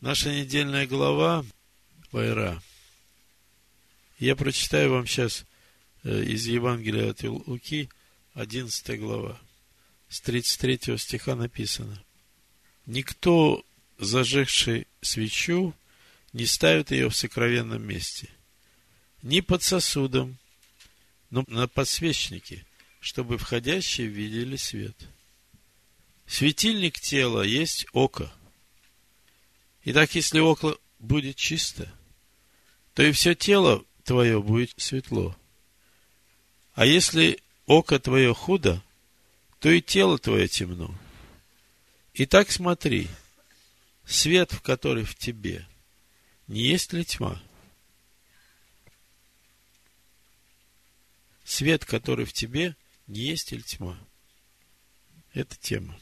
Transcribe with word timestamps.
Наша 0.00 0.32
недельная 0.32 0.86
глава 0.86 1.44
Вайра. 2.10 2.62
Я 4.18 4.34
прочитаю 4.34 4.92
вам 4.92 5.06
сейчас 5.06 5.44
э, 6.04 6.22
из 6.22 6.46
Евангелия 6.46 7.10
от 7.10 7.22
Луки, 7.22 7.90
11 8.32 8.98
глава. 8.98 9.38
С 10.08 10.22
33 10.22 10.96
стиха 10.96 11.36
написано. 11.36 12.02
Никто, 12.86 13.62
зажегший 13.98 14.86
свечу, 15.02 15.74
не 16.32 16.46
ставит 16.46 16.92
ее 16.92 17.10
в 17.10 17.16
сокровенном 17.16 17.82
месте. 17.82 18.30
Ни 19.20 19.40
под 19.40 19.62
сосудом, 19.62 20.38
но 21.28 21.44
на 21.46 21.68
подсвечнике, 21.68 22.64
чтобы 23.00 23.36
входящие 23.36 24.06
видели 24.06 24.56
свет. 24.56 24.96
Светильник 26.26 26.98
тела 26.98 27.42
есть 27.42 27.86
око. 27.92 28.32
Итак, 29.84 30.14
если 30.14 30.40
око 30.40 30.76
будет 30.98 31.36
чисто, 31.36 31.90
то 32.94 33.02
и 33.02 33.12
все 33.12 33.34
тело 33.34 33.84
твое 34.04 34.42
будет 34.42 34.72
светло. 34.76 35.36
А 36.74 36.84
если 36.84 37.42
око 37.66 37.98
твое 37.98 38.34
худо, 38.34 38.82
то 39.58 39.70
и 39.70 39.80
тело 39.80 40.18
твое 40.18 40.48
темно. 40.48 40.94
Итак, 42.14 42.50
смотри, 42.50 43.08
свет, 44.04 44.52
в 44.52 44.60
который 44.60 45.04
в 45.04 45.14
тебе, 45.14 45.66
не 46.46 46.62
есть 46.62 46.92
ли 46.92 47.04
тьма? 47.04 47.40
Свет, 51.44 51.84
который 51.84 52.26
в 52.26 52.32
тебе, 52.32 52.76
не 53.06 53.20
есть 53.20 53.52
ли 53.52 53.62
тьма? 53.62 53.98
Это 55.32 55.56
тема. 55.56 55.98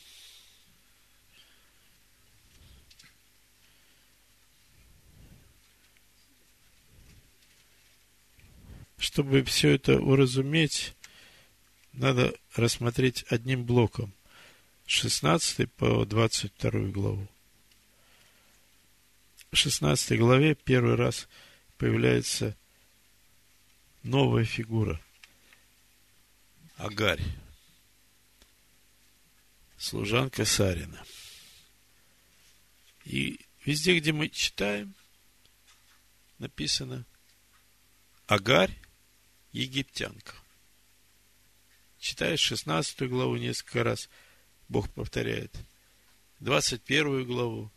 Чтобы 8.99 9.45
все 9.45 9.71
это 9.71 10.01
уразуметь, 10.01 10.95
надо 11.93 12.35
рассмотреть 12.55 13.25
одним 13.31 13.65
блоком. 13.65 14.13
16 14.87 15.73
по 15.73 16.05
22 16.05 16.71
главу. 16.89 17.29
В 19.51 19.57
16 19.57 20.19
главе 20.19 20.55
первый 20.55 20.97
раз 20.97 21.29
появляется 21.77 22.57
новая 24.03 24.45
фигура. 24.45 25.01
Агарь. 26.77 27.23
Служанка 29.77 30.45
Сарина. 30.45 31.05
И 33.05 33.41
везде, 33.65 33.99
где 33.99 34.13
мы 34.13 34.29
читаем, 34.29 34.95
написано 36.39 37.07
Агарь 38.27 38.77
египтянка. 39.63 40.35
Читаешь 41.99 42.41
16 42.41 43.09
главу 43.09 43.37
несколько 43.37 43.83
раз, 43.83 44.09
Бог 44.69 44.89
повторяет. 44.93 45.53
21 46.41 47.25
главу. 47.25 47.73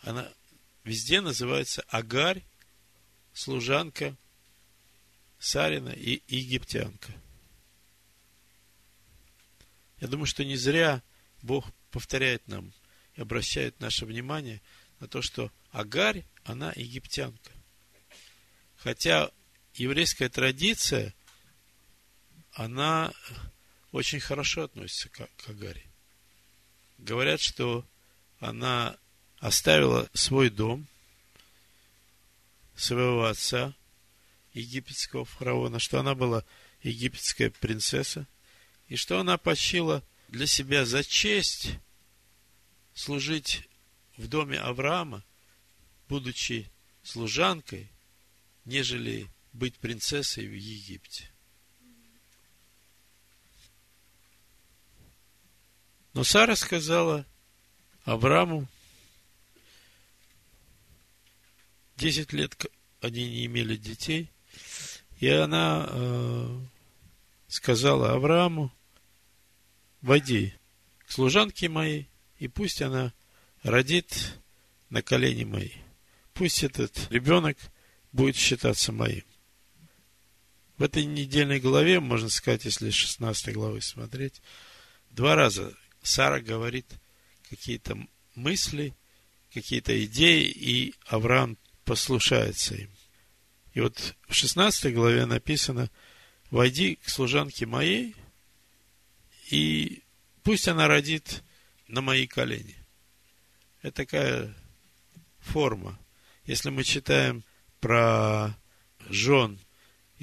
Она 0.00 0.28
везде 0.82 1.20
называется 1.20 1.84
Агарь, 1.88 2.42
служанка 3.32 4.16
Сарина 5.38 5.90
и 5.90 6.22
египтянка. 6.26 7.12
Я 10.00 10.08
думаю, 10.08 10.26
что 10.26 10.44
не 10.44 10.56
зря 10.56 11.02
Бог 11.42 11.66
повторяет 11.92 12.48
нам 12.48 12.72
и 13.14 13.20
обращает 13.20 13.78
наше 13.78 14.06
внимание 14.06 14.60
на 14.98 15.06
то, 15.06 15.22
что 15.22 15.52
Агарь, 15.70 16.24
она 16.44 16.72
египтянка. 16.74 17.52
Хотя 18.76 19.30
еврейская 19.74 20.28
традиция, 20.28 21.14
она 22.52 23.12
очень 23.92 24.20
хорошо 24.20 24.64
относится 24.64 25.08
к, 25.08 25.28
к 25.36 25.48
Агаре. 25.48 25.84
Говорят, 26.98 27.40
что 27.40 27.84
она 28.40 28.96
оставила 29.38 30.08
свой 30.14 30.50
дом, 30.50 30.86
своего 32.74 33.24
отца, 33.24 33.74
египетского 34.54 35.24
фараона, 35.24 35.78
что 35.78 35.98
она 35.98 36.14
была 36.14 36.44
египетская 36.82 37.50
принцесса, 37.50 38.26
и 38.88 38.96
что 38.96 39.18
она 39.18 39.38
почила 39.38 40.02
для 40.28 40.46
себя 40.46 40.84
за 40.84 41.04
честь 41.04 41.70
служить 42.94 43.68
в 44.16 44.28
доме 44.28 44.58
Авраама, 44.58 45.24
будучи 46.08 46.70
служанкой, 47.02 47.88
нежели 48.64 49.28
быть 49.52 49.78
принцессой 49.78 50.46
в 50.46 50.54
Египте. 50.54 51.30
Но 56.14 56.24
Сара 56.24 56.56
сказала 56.56 57.26
Аврааму, 58.04 58.68
десять 61.96 62.32
лет 62.32 62.54
они 63.00 63.28
не 63.30 63.46
имели 63.46 63.76
детей, 63.76 64.30
и 65.20 65.28
она 65.28 65.86
э, 65.88 66.60
сказала 67.48 68.12
Аврааму, 68.12 68.72
войди 70.02 70.54
к 71.06 71.12
служанке 71.12 71.68
моей, 71.68 72.08
и 72.38 72.48
пусть 72.48 72.82
она 72.82 73.12
родит 73.62 74.38
на 74.90 75.02
колени 75.02 75.44
мои. 75.44 75.70
Пусть 76.34 76.62
этот 76.62 77.10
ребенок 77.10 77.56
будет 78.12 78.36
считаться 78.36 78.92
моим. 78.92 79.24
В 80.82 80.84
этой 80.84 81.04
недельной 81.04 81.60
главе, 81.60 82.00
можно 82.00 82.28
сказать, 82.28 82.64
если 82.64 82.90
16 82.90 83.54
главы 83.54 83.80
смотреть, 83.80 84.42
два 85.10 85.36
раза 85.36 85.72
Сара 86.02 86.40
говорит 86.40 86.86
какие-то 87.48 87.96
мысли, 88.34 88.92
какие-то 89.54 90.04
идеи, 90.06 90.42
и 90.42 90.94
Авраам 91.06 91.56
послушается 91.84 92.74
им. 92.74 92.90
И 93.74 93.80
вот 93.80 94.16
в 94.26 94.34
16 94.34 94.92
главе 94.92 95.24
написано, 95.24 95.88
войди 96.50 96.96
к 96.96 97.08
служанке 97.08 97.64
моей, 97.64 98.16
и 99.52 100.02
пусть 100.42 100.66
она 100.66 100.88
родит 100.88 101.44
на 101.86 102.00
мои 102.00 102.26
колени. 102.26 102.74
Это 103.82 103.98
такая 103.98 104.52
форма. 105.38 105.96
Если 106.44 106.70
мы 106.70 106.82
читаем 106.82 107.44
про 107.78 108.58
жен 109.08 109.60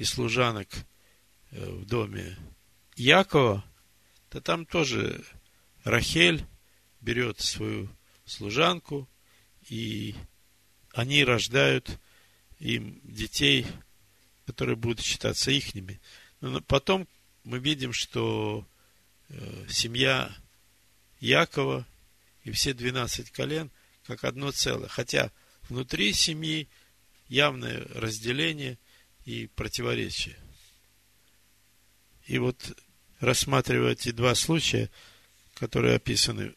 и 0.00 0.04
служанок 0.04 0.68
э, 1.50 1.70
в 1.70 1.84
доме 1.84 2.34
Якова, 2.96 3.62
то 4.30 4.40
там 4.40 4.64
тоже 4.64 5.22
Рахель 5.84 6.46
берет 7.02 7.38
свою 7.40 7.86
служанку, 8.24 9.06
и 9.68 10.14
они 10.94 11.22
рождают 11.22 11.98
им 12.60 12.98
детей, 13.04 13.66
которые 14.46 14.76
будут 14.76 15.04
считаться 15.04 15.50
ихними. 15.50 16.00
Но 16.40 16.62
потом 16.62 17.06
мы 17.44 17.58
видим, 17.58 17.92
что 17.92 18.66
э, 19.28 19.66
семья 19.68 20.34
Якова 21.20 21.86
и 22.44 22.52
все 22.52 22.72
12 22.72 23.30
колен 23.32 23.70
как 24.06 24.24
одно 24.24 24.50
целое. 24.50 24.88
Хотя 24.88 25.30
внутри 25.68 26.14
семьи 26.14 26.70
явное 27.28 27.84
разделение 27.94 28.78
и 29.24 29.46
противоречие. 29.48 30.36
И 32.26 32.38
вот 32.38 32.76
рассматривая 33.20 33.92
эти 33.92 34.12
два 34.12 34.34
случая, 34.34 34.90
которые 35.54 35.96
описаны 35.96 36.54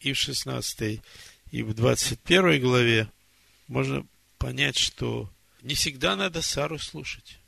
и 0.00 0.12
в 0.12 0.18
16 0.18 1.00
и 1.50 1.62
в 1.62 1.74
21 1.74 2.60
главе, 2.60 3.10
можно 3.68 4.06
понять, 4.38 4.76
что 4.76 5.32
не 5.62 5.74
всегда 5.74 6.16
надо 6.16 6.42
Сару 6.42 6.78
слушать. 6.78 7.38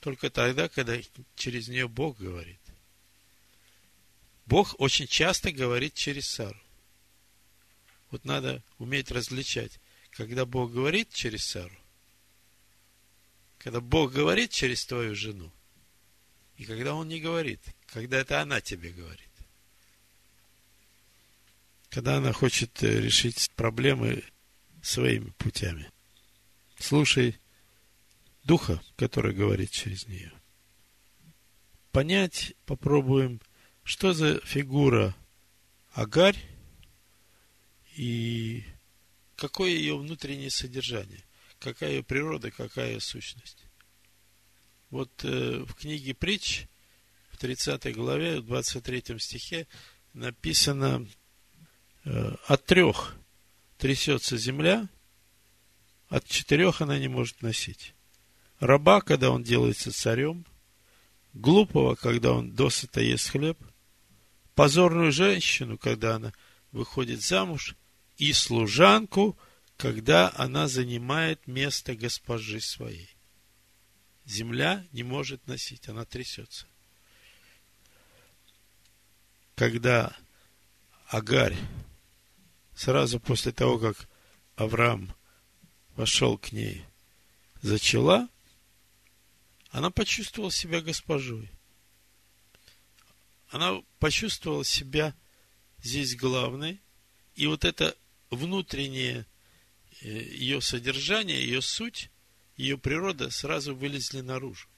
Только 0.00 0.30
тогда, 0.30 0.68
когда 0.68 0.96
через 1.36 1.68
нее 1.68 1.88
Бог 1.88 2.18
говорит. 2.18 2.60
Бог 4.46 4.74
очень 4.78 5.06
часто 5.06 5.52
говорит 5.52 5.94
через 5.94 6.26
Сару. 6.28 6.60
Вот 8.10 8.24
надо 8.24 8.64
уметь 8.78 9.10
различать, 9.10 9.78
когда 10.10 10.46
Бог 10.46 10.72
говорит 10.72 11.12
через 11.12 11.44
Сару, 11.44 11.76
когда 13.60 13.80
Бог 13.80 14.12
говорит 14.12 14.50
через 14.50 14.84
твою 14.84 15.14
жену, 15.14 15.52
и 16.56 16.64
когда 16.64 16.94
Он 16.94 17.08
не 17.08 17.20
говорит, 17.20 17.60
когда 17.86 18.18
это 18.18 18.40
она 18.40 18.60
тебе 18.60 18.90
говорит 18.90 19.30
когда 21.90 22.16
она 22.16 22.32
хочет 22.32 22.82
э, 22.82 23.00
решить 23.00 23.50
проблемы 23.56 24.22
своими 24.80 25.30
путями. 25.36 25.90
Слушай 26.78 27.36
Духа, 28.44 28.80
который 28.96 29.34
говорит 29.34 29.70
через 29.70 30.06
нее. 30.06 30.32
Понять 31.92 32.54
попробуем, 32.64 33.40
что 33.82 34.14
за 34.14 34.40
фигура 34.46 35.14
Агарь 35.92 36.38
и 37.96 38.64
какое 39.36 39.70
ее 39.70 39.98
внутреннее 39.98 40.50
содержание, 40.50 41.24
какая 41.60 41.90
ее 41.90 42.02
природа, 42.02 42.50
какая 42.50 42.92
ее 42.92 43.00
сущность. 43.00 43.64
Вот 44.90 45.10
э, 45.24 45.64
в 45.66 45.74
книге 45.74 46.14
притч, 46.14 46.66
в 47.30 47.38
30 47.38 47.94
главе, 47.94 48.40
в 48.40 48.46
23 48.46 49.18
стихе 49.18 49.68
написано 50.12 51.06
э, 52.04 52.34
от 52.46 52.66
трех 52.66 53.14
трясется 53.78 54.36
земля, 54.36 54.88
от 56.08 56.26
четырех 56.26 56.80
она 56.80 56.98
не 56.98 57.08
может 57.08 57.40
носить. 57.42 57.94
Раба, 58.58 59.00
когда 59.00 59.30
он 59.30 59.42
делается 59.44 59.92
царем, 59.92 60.44
глупого, 61.32 61.94
когда 61.94 62.32
он 62.32 62.52
досыта 62.52 63.00
ест 63.00 63.30
хлеб, 63.30 63.58
позорную 64.54 65.12
женщину, 65.12 65.78
когда 65.78 66.16
она 66.16 66.32
выходит 66.72 67.22
замуж, 67.22 67.76
и 68.18 68.34
служанку, 68.34 69.38
когда 69.80 70.30
она 70.36 70.68
занимает 70.68 71.46
место 71.46 71.96
госпожи 71.96 72.60
своей. 72.60 73.08
Земля 74.26 74.86
не 74.92 75.02
может 75.02 75.46
носить, 75.46 75.88
она 75.88 76.04
трясется. 76.04 76.66
Когда 79.54 80.14
Агарь, 81.06 81.56
сразу 82.74 83.18
после 83.20 83.52
того, 83.52 83.78
как 83.78 84.06
Авраам 84.54 85.14
вошел 85.96 86.36
к 86.36 86.52
ней, 86.52 86.84
зачала, 87.62 88.28
она 89.70 89.88
почувствовала 89.90 90.52
себя 90.52 90.82
госпожой. 90.82 91.50
Она 93.48 93.80
почувствовала 93.98 94.62
себя 94.62 95.14
здесь 95.78 96.16
главной, 96.16 96.82
и 97.34 97.46
вот 97.46 97.64
это 97.64 97.96
внутреннее 98.28 99.24
ее 100.00 100.60
содержание, 100.60 101.42
ее 101.42 101.62
суть, 101.62 102.10
ее 102.56 102.78
природа 102.78 103.30
сразу 103.30 103.74
вылезли 103.74 104.20
наружу. 104.20 104.68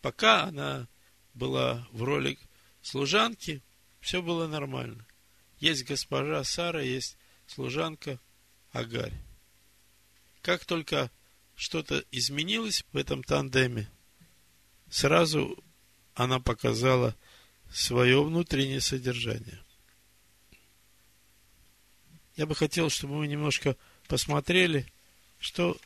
Пока 0.00 0.44
она 0.44 0.88
была 1.34 1.86
в 1.90 2.02
роли 2.02 2.38
служанки, 2.82 3.62
все 4.00 4.22
было 4.22 4.46
нормально. 4.46 5.06
Есть 5.58 5.84
госпожа 5.84 6.44
Сара, 6.44 6.82
есть 6.82 7.16
служанка 7.46 8.20
Агарь. 8.72 9.14
Как 10.42 10.64
только 10.64 11.10
что-то 11.54 12.04
изменилось 12.12 12.84
в 12.92 12.96
этом 12.96 13.24
тандеме, 13.24 13.90
сразу 14.88 15.62
она 16.14 16.38
показала 16.38 17.16
свое 17.72 18.22
внутреннее 18.22 18.80
содержание. 18.80 19.60
Я 22.36 22.46
бы 22.46 22.54
хотел, 22.54 22.90
чтобы 22.90 23.16
мы 23.16 23.26
немножко 23.26 23.76
посмотрели, 24.06 24.86
что 25.38 25.76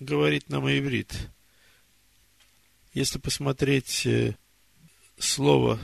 говорит 0.00 0.48
нам 0.48 0.68
иврит. 0.68 1.14
Если 2.92 3.18
посмотреть 3.18 4.06
э, 4.06 4.36
слово, 5.18 5.78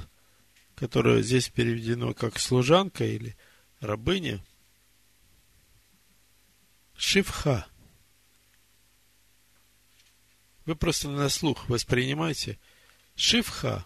которое 0.74 1.22
здесь 1.22 1.48
переведено 1.48 2.14
как 2.14 2.38
служанка 2.38 3.04
или 3.04 3.36
рабыня, 3.80 4.44
шифха. 6.96 7.66
Вы 10.64 10.76
просто 10.76 11.08
на 11.08 11.28
слух 11.28 11.68
воспринимаете 11.68 12.58
шифха. 13.16 13.84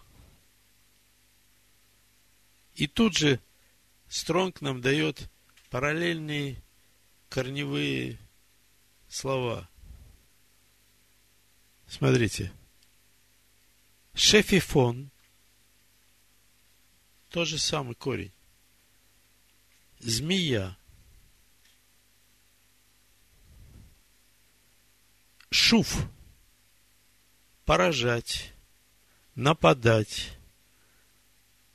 И 2.75 2.85
тут 2.87 3.17
же 3.17 3.39
Стронг 4.07 4.61
нам 4.61 4.81
дает 4.81 5.29
параллельные 5.69 6.61
корневые 7.29 8.19
слова. 9.07 9.69
Смотрите. 11.87 12.51
Шефифон. 14.13 15.11
Тот 17.29 17.47
же 17.47 17.57
самый 17.59 17.95
корень. 17.95 18.33
Змея. 19.99 20.77
Шуф. 25.49 26.07
Поражать. 27.65 28.53
Нападать. 29.35 30.37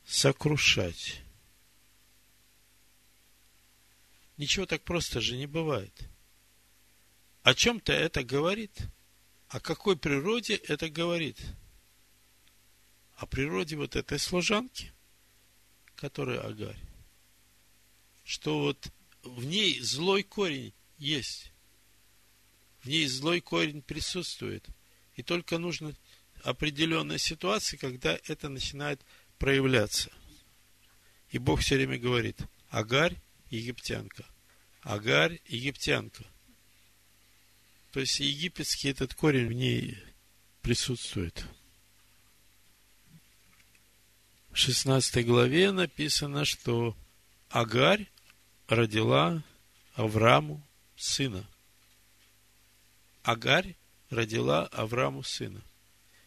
Сокрушать. 0.05 1.22
Ничего 4.43 4.67
так 4.67 4.83
просто 4.83 5.21
же 5.21 5.37
не 5.37 5.47
бывает. 5.47 5.93
О 7.45 7.55
чем-то 7.55 7.93
это 7.93 8.25
говорит. 8.25 8.77
О 9.47 9.61
какой 9.61 9.97
природе 9.97 10.57
это 10.57 10.91
говорит? 10.91 11.39
О 13.15 13.27
природе 13.27 13.77
вот 13.77 13.95
этой 13.95 14.19
служанки, 14.19 14.93
которая 15.95 16.41
Агарь. 16.41 16.81
Что 18.25 18.59
вот 18.59 18.93
в 19.23 19.45
ней 19.45 19.79
злой 19.79 20.25
корень 20.25 20.75
есть. 20.99 21.53
В 22.81 22.89
ней 22.89 23.07
злой 23.07 23.41
корень 23.41 23.81
присутствует. 23.81 24.67
И 25.15 25.23
только 25.23 25.59
нужно 25.59 25.95
определенная 26.43 27.19
ситуация, 27.19 27.79
когда 27.79 28.19
это 28.27 28.49
начинает 28.49 29.01
проявляться. 29.39 30.11
И 31.31 31.39
Бог 31.39 31.61
все 31.61 31.77
время 31.77 31.97
говорит, 31.97 32.41
Агарь 32.71 33.17
египтянка. 33.51 34.25
Агарь– 34.83 35.41
египтянка. 35.47 36.25
То 37.93 38.01
есть 38.01 38.21
египетский 38.21 38.89
этот 38.89 39.15
корень 39.15 39.47
в 39.47 39.53
ней 39.53 39.97
присутствует. 40.61 41.45
В 44.51 44.57
16 44.57 45.25
главе 45.25 45.73
написано, 45.73 46.45
что 46.45 46.97
Агарь 47.49 48.11
родила 48.67 49.43
Аврааму 49.95 50.67
сына. 50.97 51.47
Агарь 53.23 53.77
родила 54.11 54.67
Аврааму 54.67 55.23
сына 55.23 55.63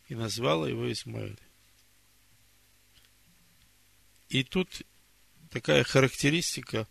и 0.08 0.16
назвала 0.16 0.70
его 0.70 0.92
Исмаиль. 0.92 1.40
И 4.30 4.44
тут 4.44 4.84
такая 5.52 5.84
характеристика 5.84 6.88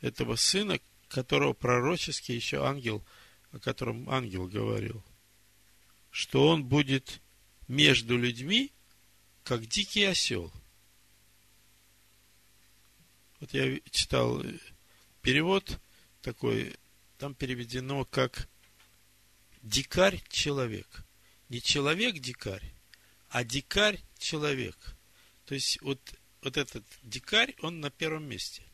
этого 0.00 0.36
сына, 0.36 0.78
которого 1.16 1.54
пророчески 1.54 2.32
еще 2.32 2.62
ангел, 2.66 3.02
о 3.50 3.58
котором 3.58 4.10
ангел 4.10 4.46
говорил, 4.46 5.02
что 6.10 6.48
он 6.48 6.62
будет 6.62 7.22
между 7.68 8.18
людьми, 8.18 8.70
как 9.42 9.64
дикий 9.64 10.04
осел. 10.04 10.52
Вот 13.40 13.54
я 13.54 13.80
читал 13.90 14.44
перевод 15.22 15.80
такой, 16.20 16.76
там 17.16 17.34
переведено 17.34 18.04
как 18.04 18.46
дикарь-человек. 19.62 21.02
Не 21.48 21.62
человек-дикарь, 21.62 22.74
а 23.30 23.42
дикарь-человек. 23.42 24.76
То 25.46 25.54
есть 25.54 25.80
вот, 25.80 25.98
вот 26.42 26.58
этот 26.58 26.84
дикарь, 27.02 27.54
он 27.62 27.80
на 27.80 27.88
первом 27.88 28.24
месте. 28.24 28.64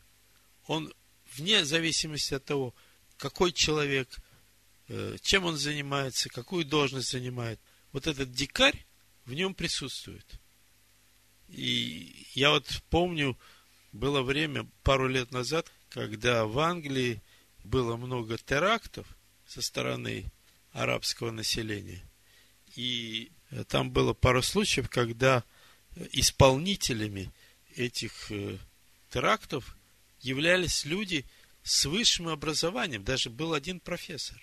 Он 0.65 0.93
вне 1.35 1.65
зависимости 1.65 2.33
от 2.33 2.45
того, 2.45 2.73
какой 3.17 3.51
человек, 3.51 4.09
э, 4.87 5.17
чем 5.21 5.45
он 5.45 5.57
занимается, 5.57 6.29
какую 6.29 6.65
должность 6.65 7.11
занимает, 7.11 7.59
вот 7.91 8.07
этот 8.07 8.31
дикарь 8.31 8.85
в 9.25 9.33
нем 9.33 9.53
присутствует. 9.53 10.25
И 11.47 12.27
я 12.33 12.49
вот 12.49 12.67
помню, 12.89 13.37
было 13.91 14.21
время 14.21 14.67
пару 14.81 15.07
лет 15.07 15.31
назад, 15.31 15.71
когда 15.89 16.45
в 16.45 16.57
Англии 16.59 17.21
было 17.63 17.95
много 17.95 18.37
терактов 18.37 19.07
со 19.45 19.61
стороны 19.61 20.25
арабского 20.71 21.31
населения. 21.31 22.03
И 22.75 23.31
э, 23.51 23.63
там 23.65 23.91
было 23.91 24.13
пару 24.13 24.41
случаев, 24.41 24.89
когда 24.89 25.43
исполнителями 26.11 27.31
этих 27.75 28.31
э, 28.31 28.57
терактов 29.11 29.77
являлись 30.23 30.85
люди 30.85 31.25
с 31.63 31.85
высшим 31.85 32.27
образованием. 32.29 33.03
Даже 33.03 33.29
был 33.29 33.53
один 33.53 33.79
профессор. 33.79 34.41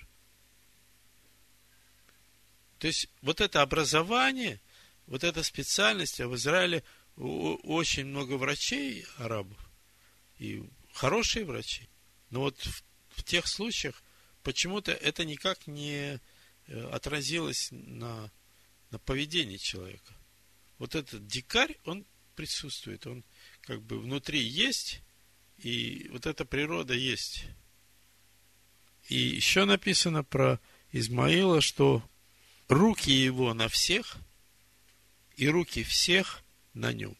То 2.79 2.87
есть, 2.87 3.09
вот 3.21 3.41
это 3.41 3.61
образование, 3.61 4.61
вот 5.07 5.25
эта 5.25 5.43
специальность, 5.43 6.21
а 6.21 6.29
в 6.29 6.37
Израиле 6.37 6.83
очень 7.17 8.07
много 8.07 8.35
врачей 8.35 9.05
арабов, 9.17 9.59
и 10.39 10.65
хорошие 10.95 11.45
врачи. 11.45 11.89
Но 12.31 12.41
вот 12.41 12.59
в, 12.59 12.83
в 13.11 13.25
тех 13.25 13.47
случаях 13.47 14.03
почему-то 14.43 14.93
это 14.93 15.25
никак 15.25 15.67
не 15.67 16.21
э, 16.67 16.91
отразилось 16.91 17.69
на, 17.71 18.31
на 18.91 18.99
поведении 18.99 19.59
человека. 19.59 20.15
Вот 20.79 20.95
этот 20.95 21.27
дикарь, 21.27 21.77
он 21.85 22.07
присутствует, 22.35 23.07
он 23.07 23.25
как 23.61 23.83
бы 23.83 24.01
внутри 24.01 24.41
есть, 24.41 25.03
И 25.63 26.09
вот 26.11 26.27
эта 26.27 26.45
природа 26.45 26.95
есть. 26.95 27.45
И 29.09 29.17
еще 29.17 29.65
написано 29.65 30.25
про 30.25 30.61
Измаила, 30.93 31.61
что 31.61 32.03
руки 32.69 33.11
его 33.11 33.53
на 33.55 33.69
всех, 33.69 34.17
и 35.37 35.49
руки 35.49 35.83
всех 35.83 36.43
на 36.75 36.93
нем. 36.93 37.17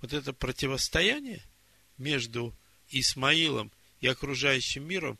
Вот 0.00 0.12
это 0.12 0.32
противостояние 0.32 1.42
между 1.96 2.54
Исмаилом 2.90 3.72
и 4.00 4.06
окружающим 4.06 4.86
миром 4.86 5.18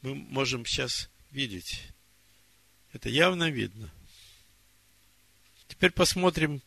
мы 0.00 0.14
можем 0.14 0.64
сейчас 0.64 1.10
видеть. 1.30 1.82
Это 2.92 3.08
явно 3.08 3.50
видно. 3.50 3.92
Теперь 5.68 5.90
посмотрим 5.90 6.62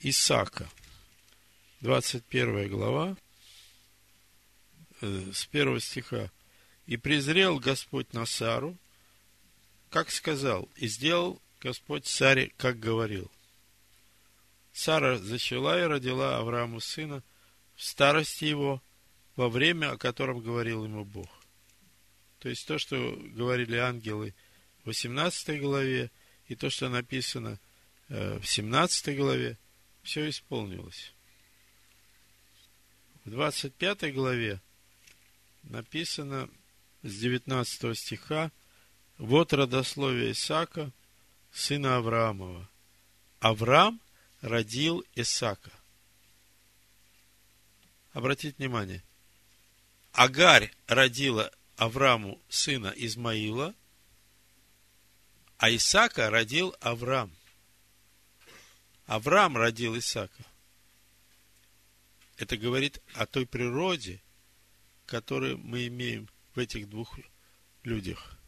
Исаака. 0.00 0.68
21 1.80 2.68
глава, 2.68 3.16
э, 5.00 5.32
с 5.32 5.46
первого 5.46 5.80
стиха. 5.80 6.30
«И 6.86 6.96
презрел 6.96 7.58
Господь 7.58 8.12
на 8.12 8.26
Сару, 8.26 8.76
как 9.90 10.10
сказал, 10.10 10.68
и 10.76 10.86
сделал 10.86 11.40
Господь 11.60 12.06
Саре, 12.06 12.52
как 12.56 12.78
говорил. 12.78 13.30
Сара 14.72 15.18
зачала 15.18 15.80
и 15.80 15.86
родила 15.86 16.38
Аврааму 16.38 16.80
сына 16.80 17.22
в 17.76 17.82
старости 17.82 18.44
его, 18.44 18.82
во 19.36 19.48
время, 19.48 19.92
о 19.92 19.98
котором 19.98 20.40
говорил 20.40 20.84
ему 20.84 21.04
Бог. 21.04 21.28
То 22.38 22.48
есть 22.48 22.66
то, 22.66 22.78
что 22.78 23.16
говорили 23.34 23.76
ангелы 23.76 24.34
в 24.82 24.86
18 24.86 25.60
главе, 25.60 26.10
и 26.46 26.54
то, 26.54 26.70
что 26.70 26.88
написано 26.88 27.58
э, 28.08 28.38
в 28.38 28.46
17 28.46 29.16
главе, 29.16 29.58
все 30.02 30.28
исполнилось. 30.28 31.12
В 33.24 33.30
25 33.30 34.14
главе 34.14 34.60
написано 35.62 36.48
с 37.02 37.18
19 37.18 37.98
стиха 37.98 38.50
вот 39.18 39.52
родословие 39.52 40.32
Исаака, 40.32 40.92
сына 41.52 41.96
Авраамова. 41.96 42.68
Авраам 43.40 44.00
родил 44.40 45.04
Исаака. 45.14 45.70
Обратите 48.12 48.56
внимание. 48.58 49.02
Агарь 50.12 50.72
родила 50.86 51.50
Аврааму 51.76 52.40
сына 52.48 52.92
Измаила, 52.96 53.74
а 55.58 55.70
Исаака 55.70 56.30
родил 56.30 56.74
Авраам. 56.80 57.34
Авраам 59.06 59.56
родил 59.56 59.98
Исаака. 59.98 60.44
Это 62.36 62.56
говорит 62.56 63.02
о 63.14 63.26
той 63.26 63.46
природе, 63.46 64.22
которую 65.10 65.58
мы 65.58 65.88
имеем 65.88 66.28
в 66.54 66.60
этих 66.60 66.88
двух 66.88 67.18
людях. 67.82 68.38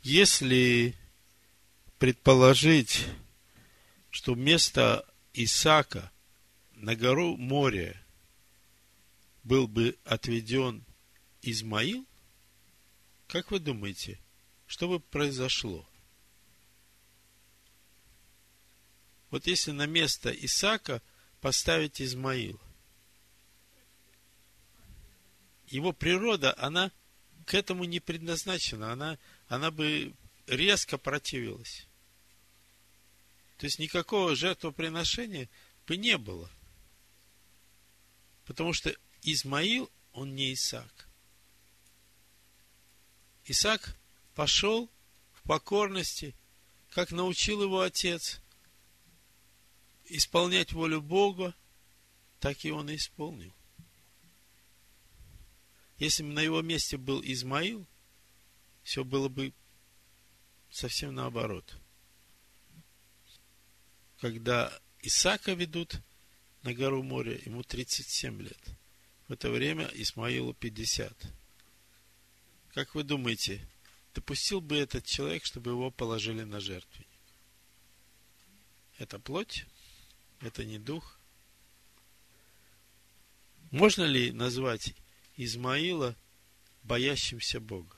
Если 0.00 0.96
предположить, 1.98 3.04
что 4.10 4.34
вместо 4.34 5.04
Исаака 5.34 6.12
на 6.74 6.94
гору 6.94 7.36
моря 7.36 8.00
был 9.42 9.66
бы 9.66 9.98
отведен 10.04 10.84
Измаил, 11.42 12.06
как 13.26 13.50
вы 13.50 13.58
думаете, 13.58 14.20
что 14.68 14.86
бы 14.86 15.00
произошло? 15.00 15.84
Вот 19.30 19.48
если 19.48 19.72
на 19.72 19.86
место 19.86 20.30
Исаака 20.30 21.02
поставить 21.40 22.00
Измаил, 22.00 22.60
его 25.72 25.92
природа, 25.92 26.54
она 26.58 26.92
к 27.46 27.54
этому 27.54 27.84
не 27.84 27.98
предназначена, 27.98 28.92
она 28.92 29.18
она 29.48 29.70
бы 29.70 30.14
резко 30.46 30.98
противилась. 30.98 31.86
То 33.56 33.66
есть 33.66 33.78
никакого 33.78 34.36
жертвоприношения 34.36 35.48
бы 35.86 35.96
не 35.96 36.18
было. 36.18 36.50
Потому 38.44 38.72
что 38.72 38.94
Измаил, 39.22 39.90
он 40.12 40.34
не 40.34 40.52
Исаак. 40.52 41.08
Исаак 43.44 43.96
пошел 44.34 44.90
в 45.32 45.42
покорности, 45.42 46.34
как 46.90 47.12
научил 47.12 47.62
его 47.62 47.80
отец, 47.80 48.40
исполнять 50.04 50.72
волю 50.72 51.00
Бога, 51.00 51.54
так 52.40 52.64
и 52.64 52.70
он 52.70 52.90
и 52.90 52.96
исполнил. 52.96 53.54
Если 55.98 56.22
бы 56.22 56.30
на 56.30 56.40
его 56.40 56.62
месте 56.62 56.96
был 56.96 57.22
Измаил, 57.22 57.86
все 58.82 59.04
было 59.04 59.28
бы 59.28 59.52
совсем 60.70 61.14
наоборот. 61.14 61.76
Когда 64.20 64.72
Исаака 65.00 65.52
ведут 65.52 66.00
на 66.62 66.74
гору 66.74 67.02
моря, 67.02 67.38
ему 67.44 67.62
37 67.62 68.42
лет. 68.42 68.58
В 69.28 69.32
это 69.32 69.50
время 69.50 69.90
Исмаилу 69.94 70.54
50. 70.54 71.12
Как 72.74 72.94
вы 72.94 73.02
думаете, 73.02 73.66
допустил 74.14 74.60
бы 74.60 74.76
этот 74.76 75.04
человек, 75.04 75.44
чтобы 75.44 75.72
его 75.72 75.90
положили 75.90 76.42
на 76.42 76.60
жертвенник? 76.60 77.08
Это 78.98 79.18
плоть? 79.18 79.66
Это 80.40 80.64
не 80.64 80.78
дух? 80.78 81.18
Можно 83.70 84.04
ли 84.04 84.32
назвать 84.32 84.94
Измаила 85.44 86.16
боящимся 86.82 87.60
Бога? 87.60 87.96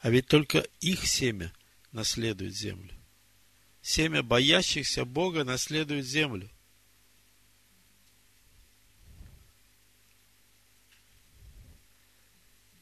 А 0.00 0.10
ведь 0.10 0.26
только 0.26 0.66
их 0.80 1.06
семя 1.06 1.52
наследует 1.92 2.54
землю. 2.54 2.94
Семя 3.82 4.22
боящихся 4.22 5.04
Бога 5.04 5.44
наследует 5.44 6.06
землю. 6.06 6.50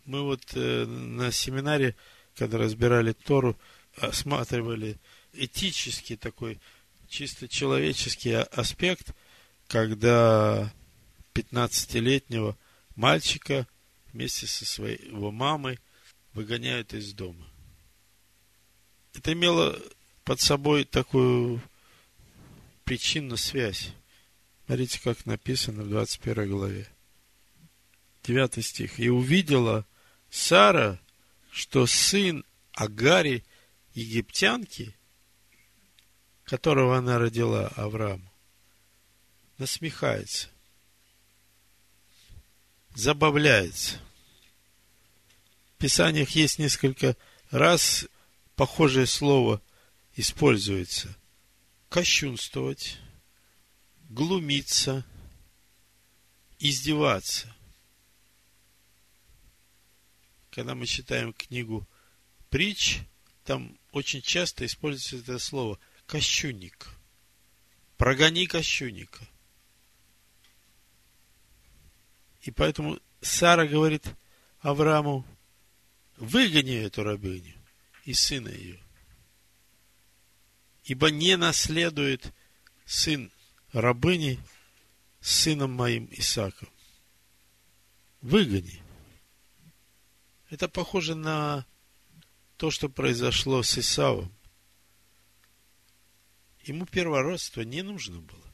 Мы 0.05 0.23
вот 0.23 0.43
э, 0.55 0.87
на 0.87 1.31
семинаре, 1.31 1.95
когда 2.35 2.59
разбирали 2.59 3.12
Тору, 3.12 3.59
осматривали 3.97 4.99
этический 5.35 6.17
такой, 6.17 6.61
чисто 7.09 7.47
человеческий 7.47 8.33
аспект, 8.33 9.15
когда 9.67 10.73
15-летнего 11.35 12.57
мальчика 12.99 13.67
вместе 14.12 14.47
со 14.47 14.67
своей 14.67 15.07
его 15.07 15.31
мамой 15.31 15.78
выгоняют 16.33 16.95
из 16.95 17.12
дома. 17.12 17.47
Это 19.14 19.33
имело 19.33 19.81
под 20.25 20.40
собой 20.40 20.85
такую 20.85 21.62
причинную 22.85 23.38
связь. 23.38 23.93
Смотрите, 24.67 25.00
как 25.00 25.25
написано 25.26 25.85
в 25.85 25.88
21 25.88 26.50
главе. 26.50 26.88
9 28.25 28.64
стих. 28.64 28.99
«И 28.99 29.09
увидела 29.09 29.87
Сара, 30.28 31.00
что 31.52 31.87
сын 31.87 32.45
Агари, 32.73 33.45
египтянки, 33.95 34.95
которого 36.45 36.99
она 36.99 37.19
родила 37.19 37.69
Аврааму, 37.69 38.31
насмехается, 39.57 40.49
забавляется. 42.99 44.00
Писаниях 45.78 46.31
есть 46.31 46.59
несколько 46.59 47.17
раз 47.52 48.07
похожее 48.57 49.07
слово 49.07 49.62
используется. 50.17 51.17
Кощунствовать, 51.88 52.99
глумиться, 54.09 55.07
издеваться. 56.59 57.55
Когда 60.50 60.75
мы 60.75 60.87
читаем 60.87 61.33
книгу 61.33 61.87
притч, 62.50 62.99
там 63.45 63.78
очень 63.93 64.23
часто 64.23 64.67
используется 64.67 65.19
это 65.19 65.38
слово 65.38 65.78
кощунник. 66.07 66.88
Прогони 67.97 68.47
кощунника. 68.47 69.25
И 72.49 72.50
поэтому 72.50 72.99
Сара 73.21 73.67
говорит 73.67 74.07
Аврааму, 74.61 75.26
выгони 76.17 76.76
эту 76.76 77.02
рабыню 77.02 77.55
и 78.07 78.14
сына 78.14 78.49
ее. 78.49 78.83
Ибо 80.85 81.11
не 81.11 81.37
наследует 81.37 82.33
сын 82.87 83.31
рабыни 83.75 84.40
с 85.21 85.43
сыном 85.43 85.73
моим 85.73 86.09
Исаком. 86.11 86.71
Выгони. 88.23 88.83
Это 90.49 90.71
похоже 90.71 91.17
на 91.17 91.67
то, 92.57 92.71
что 92.71 92.88
произошло 92.88 93.62
с 93.62 93.76
Исавом. 93.76 94.35
Ему 96.62 96.87
первородство 96.87 97.61
не 97.61 97.83
нужно 97.83 98.23
было. 98.23 98.48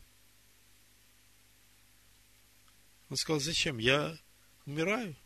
Он 3.09 3.17
сказал, 3.17 3.41
зачем? 3.41 3.79
Я 3.79 4.19
умираю. 4.67 5.17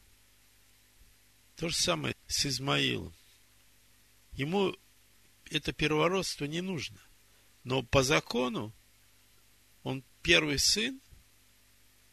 То 1.56 1.68
же 1.68 1.76
самое 1.76 2.14
с 2.26 2.46
Измаилом. 2.46 3.14
Ему 4.32 4.76
это 5.50 5.72
первородство 5.72 6.44
не 6.44 6.60
нужно. 6.60 7.00
Но 7.64 7.82
по 7.82 8.02
закону 8.02 8.72
он 9.82 10.04
первый 10.22 10.58
сын, 10.58 11.00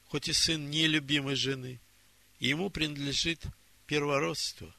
хоть 0.05 0.27
и 0.27 0.33
сын 0.33 0.69
нелюбимой 0.69 1.35
жены, 1.35 1.79
и 2.39 2.47
ему 2.47 2.69
принадлежит 2.69 3.43
первородство. 3.85 4.73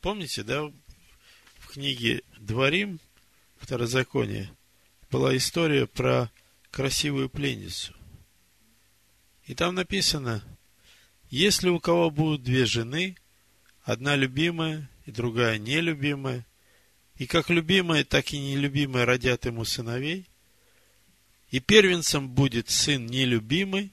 Помните, 0.00 0.42
да, 0.42 0.64
в 0.64 1.68
книге 1.68 2.22
Дворим, 2.38 3.00
Второзаконие, 3.56 4.54
была 5.10 5.36
история 5.36 5.86
про 5.86 6.30
красивую 6.74 7.30
пленницу. 7.30 7.94
И 9.46 9.54
там 9.54 9.76
написано, 9.76 10.42
если 11.30 11.68
у 11.68 11.78
кого 11.78 12.10
будут 12.10 12.42
две 12.42 12.66
жены, 12.66 13.16
одна 13.84 14.16
любимая 14.16 14.90
и 15.06 15.12
другая 15.12 15.58
нелюбимая, 15.58 16.44
и 17.14 17.26
как 17.28 17.48
любимая, 17.48 18.02
так 18.02 18.32
и 18.32 18.40
нелюбимая 18.40 19.06
родят 19.06 19.46
ему 19.46 19.64
сыновей, 19.64 20.26
и 21.50 21.60
первенцем 21.60 22.28
будет 22.28 22.70
сын 22.70 23.06
нелюбимый, 23.06 23.92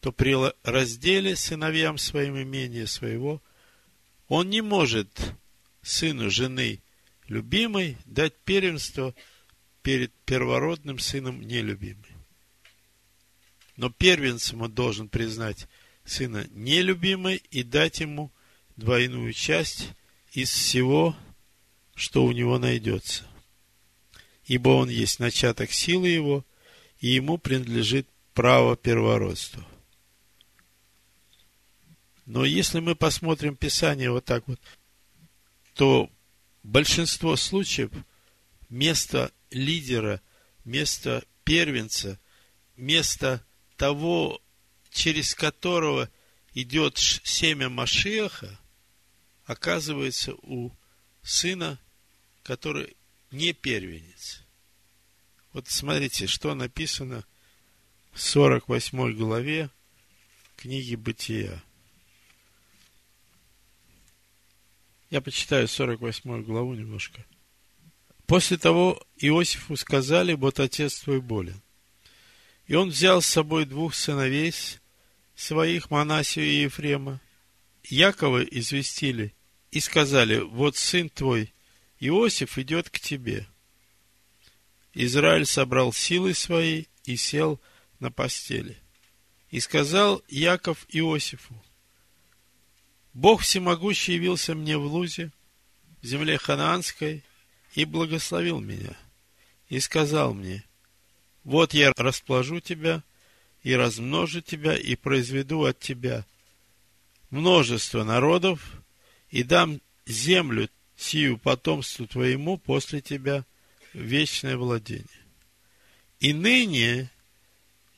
то 0.00 0.12
при 0.12 0.36
разделе 0.62 1.34
сыновьям 1.34 1.96
своим 1.96 2.36
имения 2.36 2.86
своего 2.86 3.40
он 4.28 4.50
не 4.50 4.60
может 4.60 5.34
сыну 5.80 6.28
жены 6.28 6.82
любимой 7.26 7.96
дать 8.04 8.36
первенство 8.44 9.14
перед 9.90 10.12
первородным 10.24 11.00
сыном 11.00 11.42
нелюбимой. 11.42 12.14
Но 13.76 13.90
первенцем 13.90 14.62
он 14.62 14.72
должен 14.72 15.08
признать 15.08 15.66
сына 16.04 16.46
нелюбимой 16.50 17.42
и 17.50 17.64
дать 17.64 17.98
ему 17.98 18.30
двойную 18.76 19.32
часть 19.32 19.88
из 20.30 20.48
всего, 20.48 21.16
что 21.96 22.24
у 22.24 22.30
него 22.30 22.56
найдется. 22.60 23.24
Ибо 24.44 24.68
он 24.68 24.90
есть 24.90 25.18
начаток 25.18 25.72
силы 25.72 26.06
его, 26.06 26.46
и 27.00 27.08
ему 27.08 27.36
принадлежит 27.36 28.06
право 28.32 28.76
первородства. 28.76 29.66
Но 32.26 32.44
если 32.44 32.78
мы 32.78 32.94
посмотрим 32.94 33.56
Писание 33.56 34.12
вот 34.12 34.24
так 34.24 34.46
вот, 34.46 34.60
то 35.74 36.08
большинство 36.62 37.34
случаев 37.34 37.90
место 38.68 39.32
лидера, 39.50 40.20
место 40.64 41.24
первенца, 41.44 42.18
место 42.76 43.44
того, 43.76 44.40
через 44.90 45.34
которого 45.34 46.10
идет 46.54 46.98
семя 46.98 47.68
Машеха, 47.68 48.58
оказывается 49.44 50.34
у 50.42 50.72
сына, 51.22 51.78
который 52.42 52.96
не 53.30 53.52
первенец. 53.52 54.42
Вот 55.52 55.68
смотрите, 55.68 56.26
что 56.26 56.54
написано 56.54 57.24
в 58.12 58.20
48 58.20 59.12
главе 59.16 59.70
книги 60.56 60.94
Бытия. 60.94 61.62
Я 65.10 65.20
почитаю 65.20 65.66
48 65.66 66.42
главу 66.44 66.74
немножко. 66.74 67.24
После 68.30 68.58
того 68.58 69.04
Иосифу 69.16 69.74
сказали, 69.74 70.34
вот 70.34 70.60
отец 70.60 71.00
твой 71.00 71.20
болен. 71.20 71.60
И 72.68 72.76
он 72.76 72.90
взял 72.90 73.20
с 73.20 73.26
собой 73.26 73.64
двух 73.64 73.92
сыновей 73.92 74.54
своих, 75.34 75.90
Манасию 75.90 76.46
и 76.46 76.62
Ефрема. 76.62 77.20
Якова 77.82 78.44
известили 78.44 79.34
и 79.72 79.80
сказали, 79.80 80.38
вот 80.38 80.76
сын 80.76 81.08
твой, 81.08 81.52
Иосиф, 81.98 82.56
идет 82.56 82.88
к 82.88 83.00
тебе. 83.00 83.48
Израиль 84.94 85.44
собрал 85.44 85.92
силы 85.92 86.32
свои 86.32 86.84
и 87.02 87.16
сел 87.16 87.60
на 87.98 88.12
постели. 88.12 88.78
И 89.50 89.58
сказал 89.58 90.22
Яков 90.28 90.86
Иосифу, 90.90 91.60
Бог 93.12 93.40
всемогущий 93.40 94.14
явился 94.14 94.54
мне 94.54 94.78
в 94.78 94.84
Лузе, 94.84 95.32
в 96.00 96.06
земле 96.06 96.38
ханаанской, 96.38 97.24
и 97.74 97.84
благословил 97.84 98.60
меня, 98.60 98.96
и 99.68 99.80
сказал 99.80 100.34
мне, 100.34 100.64
вот 101.44 101.74
я 101.74 101.92
расположу 101.96 102.60
тебя, 102.60 103.02
и 103.62 103.74
размножу 103.74 104.40
тебя, 104.40 104.76
и 104.76 104.96
произведу 104.96 105.64
от 105.64 105.78
тебя 105.78 106.24
множество 107.30 108.04
народов, 108.04 108.82
и 109.30 109.42
дам 109.42 109.80
землю 110.06 110.68
сию 110.96 111.38
потомству 111.38 112.06
твоему 112.06 112.58
после 112.58 113.00
тебя 113.00 113.44
вечное 113.94 114.56
владение. 114.56 115.06
И 116.18 116.32
ныне 116.32 117.10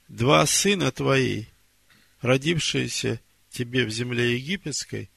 два 0.08 0.46
сына 0.46 0.92
твои, 0.92 1.46
родившиеся 2.20 3.20
тебе 3.50 3.84
в 3.84 3.90
земле 3.90 4.36
египетской, 4.36 5.10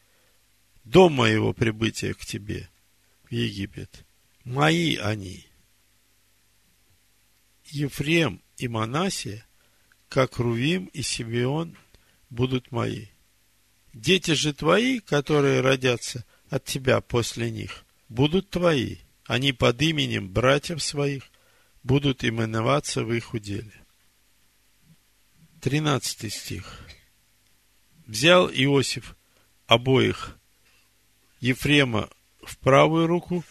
до 0.84 1.10
моего 1.10 1.54
прибытия 1.54 2.14
к 2.14 2.26
тебе 2.26 2.70
в 3.26 3.32
Египет. 3.34 4.06
Мои 4.46 4.96
они. 4.98 5.44
Ефрем 7.66 8.44
и 8.58 8.68
Манасия, 8.68 9.44
как 10.08 10.38
Рувим 10.38 10.86
и 10.94 11.02
Симеон, 11.02 11.76
будут 12.30 12.72
мои. 12.72 13.08
Дети 13.94 14.32
же 14.32 14.54
твои, 14.54 15.00
которые 15.00 15.62
родятся 15.62 16.26
от 16.50 16.64
тебя 16.64 17.02
после 17.02 17.50
них, 17.50 17.86
будут 18.08 18.52
твои. 18.52 18.98
Они 19.26 19.52
под 19.52 19.82
именем 19.82 20.30
братьев 20.30 20.84
своих 20.84 21.24
будут 21.82 22.24
именоваться 22.24 23.04
в 23.04 23.12
их 23.12 23.34
уделе. 23.34 23.74
Тринадцатый 25.60 26.30
стих 26.30 26.88
взял 28.06 28.48
Иосиф 28.48 29.16
обоих 29.66 30.38
Ефрема 31.40 32.12
в 32.44 32.60
правую 32.60 33.08
руку 33.08 33.44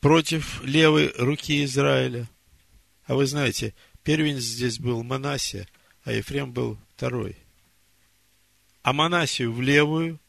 против 0.00 0.62
левой 0.64 1.12
руки 1.18 1.64
Израиля. 1.64 2.28
А 3.04 3.14
вы 3.14 3.26
знаете, 3.26 3.74
первенец 4.02 4.42
здесь 4.42 4.78
был 4.78 5.02
Манасия, 5.02 5.68
а 6.04 6.12
Ефрем 6.12 6.52
был 6.52 6.78
второй. 6.94 7.36
А 8.82 8.92
Манасию 8.92 9.52
в 9.52 9.60
левую 9.60 10.20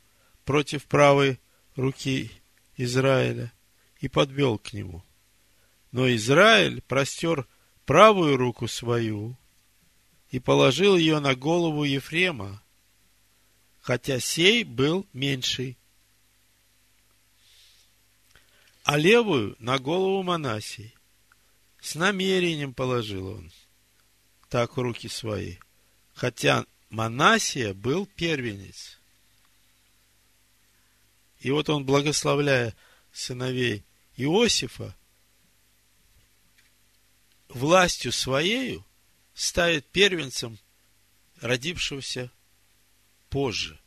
против 0.45 0.85
правой 0.85 1.39
руки 1.75 2.31
Израиля 2.77 3.51
и 3.99 4.07
подвел 4.07 4.57
к 4.57 4.73
нему. 4.73 5.03
Но 5.91 6.13
Израиль 6.15 6.81
простер 6.81 7.47
правую 7.85 8.37
руку 8.37 8.67
свою 8.67 9.35
и 10.29 10.39
положил 10.39 10.95
ее 10.95 11.19
на 11.19 11.35
голову 11.35 11.83
Ефрема, 11.83 12.61
хотя 13.81 14.19
сей 14.19 14.63
был 14.63 15.07
меньший. 15.13 15.78
А 18.83 18.97
левую 18.97 19.55
на 19.59 19.77
голову 19.77 20.23
Манасии. 20.23 20.93
С 21.79 21.95
намерением 21.95 22.73
положил 22.73 23.27
он 23.27 23.51
так 24.49 24.75
руки 24.77 25.07
свои, 25.07 25.57
хотя 26.13 26.65
Манасия 26.89 27.73
был 27.73 28.05
первенец. 28.05 28.99
И 31.39 31.51
вот 31.51 31.69
он, 31.69 31.85
благословляя 31.85 32.75
сыновей 33.13 33.85
Иосифа, 34.17 34.95
властью 37.47 38.11
своею 38.11 38.85
ставит 39.33 39.85
первенцем 39.87 40.59
родившегося 41.39 42.31
позже. 43.29 43.79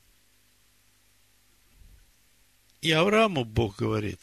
И 2.81 2.91
Аврааму 2.91 3.45
Бог 3.45 3.77
говорит, 3.77 4.21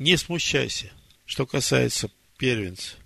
не 0.00 0.16
смущайся, 0.16 0.90
что 1.26 1.46
касается 1.46 2.10
первенца. 2.38 2.96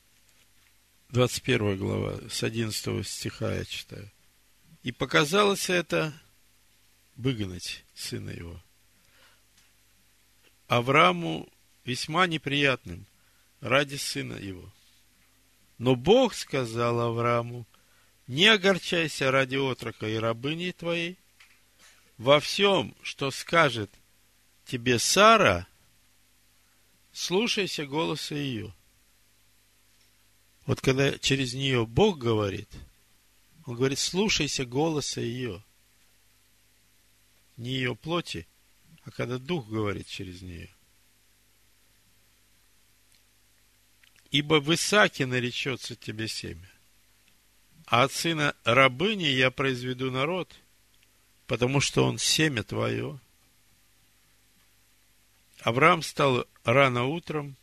21 1.09 1.77
глава, 1.77 2.21
с 2.31 2.45
11 2.45 3.07
стиха 3.07 3.53
я 3.53 3.65
читаю. 3.65 4.11
И 4.85 4.93
показалось 4.93 5.69
это 5.69 6.15
выгнать 7.17 7.85
сына 7.95 8.31
его. 8.31 8.63
Аврааму 10.69 11.49
весьма 11.85 12.29
неприятным 12.29 13.07
ради 13.61 13.97
сына 13.97 14.35
его. 14.35 14.73
Но 15.79 15.97
Бог 15.97 16.35
сказал 16.35 17.01
Аврааму, 17.01 17.67
не 18.29 18.47
огорчайся 18.47 19.33
ради 19.33 19.57
отрока 19.57 20.09
и 20.09 20.15
рабыни 20.15 20.71
твоей. 20.71 21.19
Во 22.19 22.39
всем, 22.39 22.95
что 23.03 23.33
скажет 23.33 23.91
тебе 24.65 25.01
Сара, 25.01 25.67
слушайся 27.15 27.87
голоса 27.87 28.35
ее. 28.35 28.75
Вот 30.67 30.81
когда 30.81 31.17
через 31.19 31.55
нее 31.55 31.87
Бог 31.87 32.19
говорит, 32.19 32.69
Он 33.67 33.77
говорит, 33.77 33.99
слушайся 33.99 34.67
голоса 34.67 35.21
ее. 35.21 35.63
Не 37.57 37.71
ее 37.71 37.95
плоти, 37.95 38.47
а 39.05 39.11
когда 39.11 39.39
Дух 39.39 39.69
говорит 39.69 40.07
через 40.09 40.43
нее. 40.43 40.75
Ибо 44.31 44.61
в 44.61 44.75
Исааке 44.75 45.27
наречется 45.27 45.95
тебе 45.95 46.27
семя, 46.27 46.69
а 47.87 48.03
от 48.03 48.13
сына 48.13 48.57
рабыни 48.65 49.27
я 49.27 49.53
произведу 49.53 50.11
народ, 50.11 50.53
потому 51.47 51.81
что 51.81 52.05
он 52.05 52.19
семя 52.19 52.65
твое. 52.65 53.21
Авраам 55.61 56.03
стал 56.03 56.47
рано 56.65 57.05
утром 57.05 57.57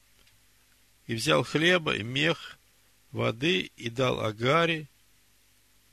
и 1.07 1.15
взял 1.15 1.43
хлеба 1.43 1.95
и 1.95 2.03
мех, 2.03 2.57
воды 3.11 3.71
и 3.75 3.89
дал 3.89 4.21
Агаре, 4.21 4.87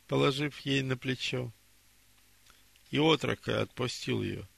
положив 0.07 0.59
ей 0.61 0.83
на 0.83 0.97
плечо. 0.97 1.53
И 2.91 2.99
отрока 2.99 3.61
отпустил 3.61 4.23
ее. 4.23 4.49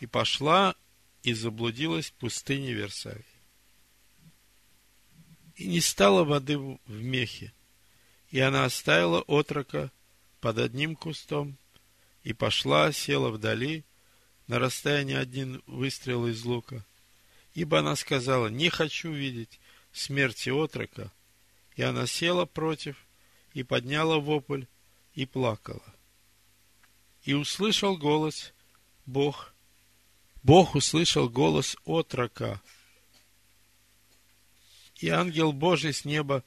И 0.00 0.06
пошла 0.06 0.74
и 1.22 1.32
заблудилась 1.32 2.10
в 2.10 2.14
пустыне 2.14 2.72
Версавии. 2.72 3.24
И 5.56 5.66
не 5.68 5.80
стало 5.80 6.24
воды 6.24 6.58
в 6.58 6.78
мехе, 6.86 7.52
и 8.30 8.40
она 8.40 8.64
оставила 8.64 9.20
отрока 9.22 9.92
под 10.40 10.58
одним 10.58 10.96
кустом, 10.96 11.56
и 12.24 12.32
пошла, 12.32 12.90
села 12.90 13.30
вдали, 13.30 13.84
на 14.46 14.58
расстоянии 14.58 15.16
один 15.16 15.62
выстрел 15.66 16.26
из 16.26 16.44
лука, 16.44 16.84
ибо 17.54 17.78
она 17.78 17.96
сказала, 17.96 18.48
не 18.48 18.68
хочу 18.68 19.12
видеть 19.12 19.60
смерти 19.92 20.50
отрока, 20.50 21.12
и 21.76 21.82
она 21.82 22.06
села 22.06 22.44
против, 22.44 22.96
и 23.52 23.62
подняла 23.62 24.18
вопль, 24.18 24.64
и 25.14 25.26
плакала. 25.26 25.94
И 27.22 27.34
услышал 27.34 27.96
голос 27.96 28.52
Бог. 29.06 29.54
Бог 30.42 30.74
услышал 30.74 31.28
голос 31.28 31.76
отрока. 31.84 32.60
И 34.96 35.08
ангел 35.08 35.52
Божий 35.52 35.92
с 35.92 36.04
неба 36.04 36.44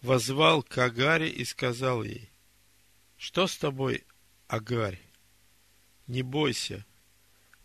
возвал 0.00 0.62
к 0.62 0.78
Агаре 0.78 1.28
и 1.28 1.44
сказал 1.44 2.02
ей, 2.02 2.30
что 3.16 3.46
с 3.46 3.56
тобой, 3.56 4.04
Агарь? 4.46 5.00
Не 6.06 6.22
бойся. 6.22 6.86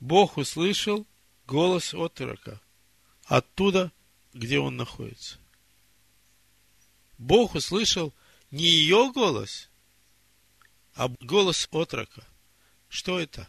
Бог 0.03 0.35
услышал 0.35 1.07
голос 1.47 1.93
отрока 1.93 2.61
оттуда, 3.23 3.89
где 4.33 4.59
он 4.59 4.75
находится. 4.75 5.39
Бог 7.17 7.55
услышал 7.55 8.13
не 8.51 8.65
ее 8.65 9.13
голос, 9.13 9.69
а 10.93 11.07
голос 11.07 11.69
отрока. 11.71 12.27
Что 12.89 13.17
это? 13.17 13.47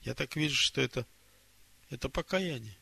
Я 0.00 0.14
так 0.14 0.34
вижу, 0.34 0.56
что 0.56 0.80
это, 0.80 1.06
это 1.90 2.08
покаяние. 2.08 2.78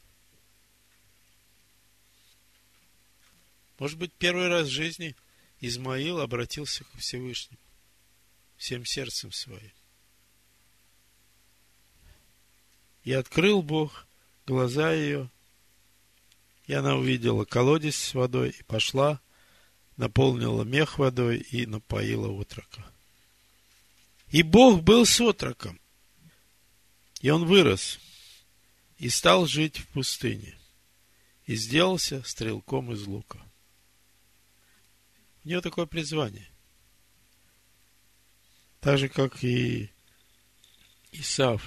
Может 3.80 3.98
быть, 3.98 4.12
первый 4.12 4.46
раз 4.46 4.68
в 4.68 4.70
жизни 4.70 5.16
Измаил 5.58 6.20
обратился 6.20 6.84
к 6.84 6.96
Всевышнему 6.96 7.58
всем 8.56 8.84
сердцем 8.84 9.32
своим. 9.32 9.72
И 13.08 13.12
открыл 13.14 13.62
Бог 13.62 14.06
глаза 14.46 14.92
ее, 14.92 15.30
и 16.66 16.74
она 16.74 16.94
увидела 16.94 17.46
колодец 17.46 17.96
с 17.96 18.12
водой, 18.12 18.50
и 18.50 18.62
пошла, 18.64 19.22
наполнила 19.96 20.62
мех 20.62 20.98
водой 20.98 21.38
и 21.38 21.64
напоила 21.64 22.28
отрока. 22.28 22.84
И 24.28 24.42
Бог 24.42 24.82
был 24.82 25.06
с 25.06 25.18
отроком, 25.22 25.80
и 27.22 27.30
он 27.30 27.46
вырос, 27.46 27.98
и 28.98 29.08
стал 29.08 29.46
жить 29.46 29.78
в 29.78 29.86
пустыне, 29.86 30.58
и 31.46 31.54
сделался 31.54 32.22
стрелком 32.24 32.92
из 32.92 33.06
лука. 33.06 33.40
У 35.44 35.48
него 35.48 35.62
такое 35.62 35.86
призвание. 35.86 36.50
Так 38.80 38.98
же, 38.98 39.08
как 39.08 39.42
и 39.42 39.90
Исав 41.12 41.64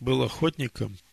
был 0.00 0.22
охотником– 0.22 0.98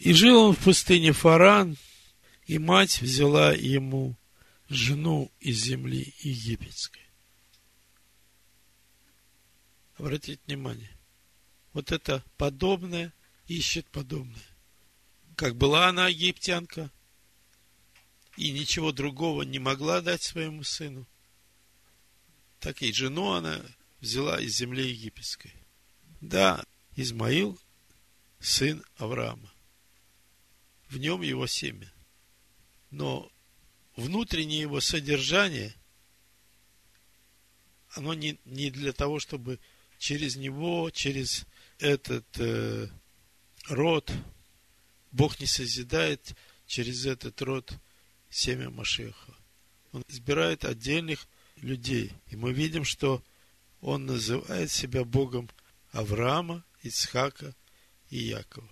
И 0.00 0.14
жил 0.14 0.44
он 0.44 0.54
в 0.54 0.64
пустыне 0.64 1.12
Фаран, 1.12 1.76
и 2.46 2.58
мать 2.58 3.02
взяла 3.02 3.52
ему 3.52 4.16
жену 4.70 5.30
из 5.40 5.62
земли 5.62 6.14
египетской. 6.20 7.06
Обратите 9.98 10.40
внимание, 10.46 10.90
вот 11.74 11.92
это 11.92 12.24
подобное 12.38 13.12
ищет 13.46 13.86
подобное. 13.88 14.40
Как 15.36 15.54
была 15.56 15.88
она 15.88 16.08
египтянка, 16.08 16.90
и 18.38 18.52
ничего 18.52 18.92
другого 18.92 19.42
не 19.42 19.58
могла 19.58 20.00
дать 20.00 20.22
своему 20.22 20.64
сыну, 20.64 21.06
так 22.60 22.82
и 22.82 22.92
жену 22.92 23.32
она 23.32 23.60
взяла 24.00 24.40
из 24.40 24.56
земли 24.56 24.88
египетской. 24.88 25.52
Да, 26.20 26.64
Измаил, 26.94 27.58
сын 28.38 28.84
Авраама 28.96 29.50
в 30.90 30.98
нем 30.98 31.22
его 31.22 31.46
семя. 31.46 31.90
Но 32.90 33.30
внутреннее 33.96 34.60
его 34.60 34.80
содержание, 34.80 35.74
оно 37.90 38.12
не, 38.12 38.38
не 38.44 38.70
для 38.70 38.92
того, 38.92 39.20
чтобы 39.20 39.60
через 39.98 40.36
него, 40.36 40.90
через 40.90 41.46
этот 41.78 42.26
э, 42.38 42.88
род, 43.68 44.12
Бог 45.12 45.38
не 45.40 45.46
созидает 45.46 46.36
через 46.66 47.06
этот 47.06 47.40
род 47.42 47.72
семя 48.28 48.70
Машеха. 48.70 49.34
Он 49.92 50.04
избирает 50.08 50.64
отдельных 50.64 51.26
людей. 51.62 52.12
И 52.28 52.36
мы 52.36 52.52
видим, 52.52 52.84
что 52.84 53.22
он 53.80 54.06
называет 54.06 54.70
себя 54.70 55.04
Богом 55.04 55.48
Авраама, 55.92 56.64
Ицхака 56.82 57.54
и 58.10 58.18
Якова. 58.18 58.68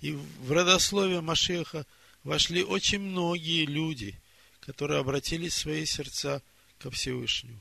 И 0.00 0.12
в 0.12 0.50
родословие 0.50 1.20
Машеха 1.20 1.86
вошли 2.24 2.64
очень 2.64 3.00
многие 3.00 3.66
люди, 3.66 4.18
которые 4.60 5.00
обратились 5.00 5.54
свои 5.54 5.84
сердца 5.84 6.42
ко 6.78 6.90
Всевышнему. 6.90 7.60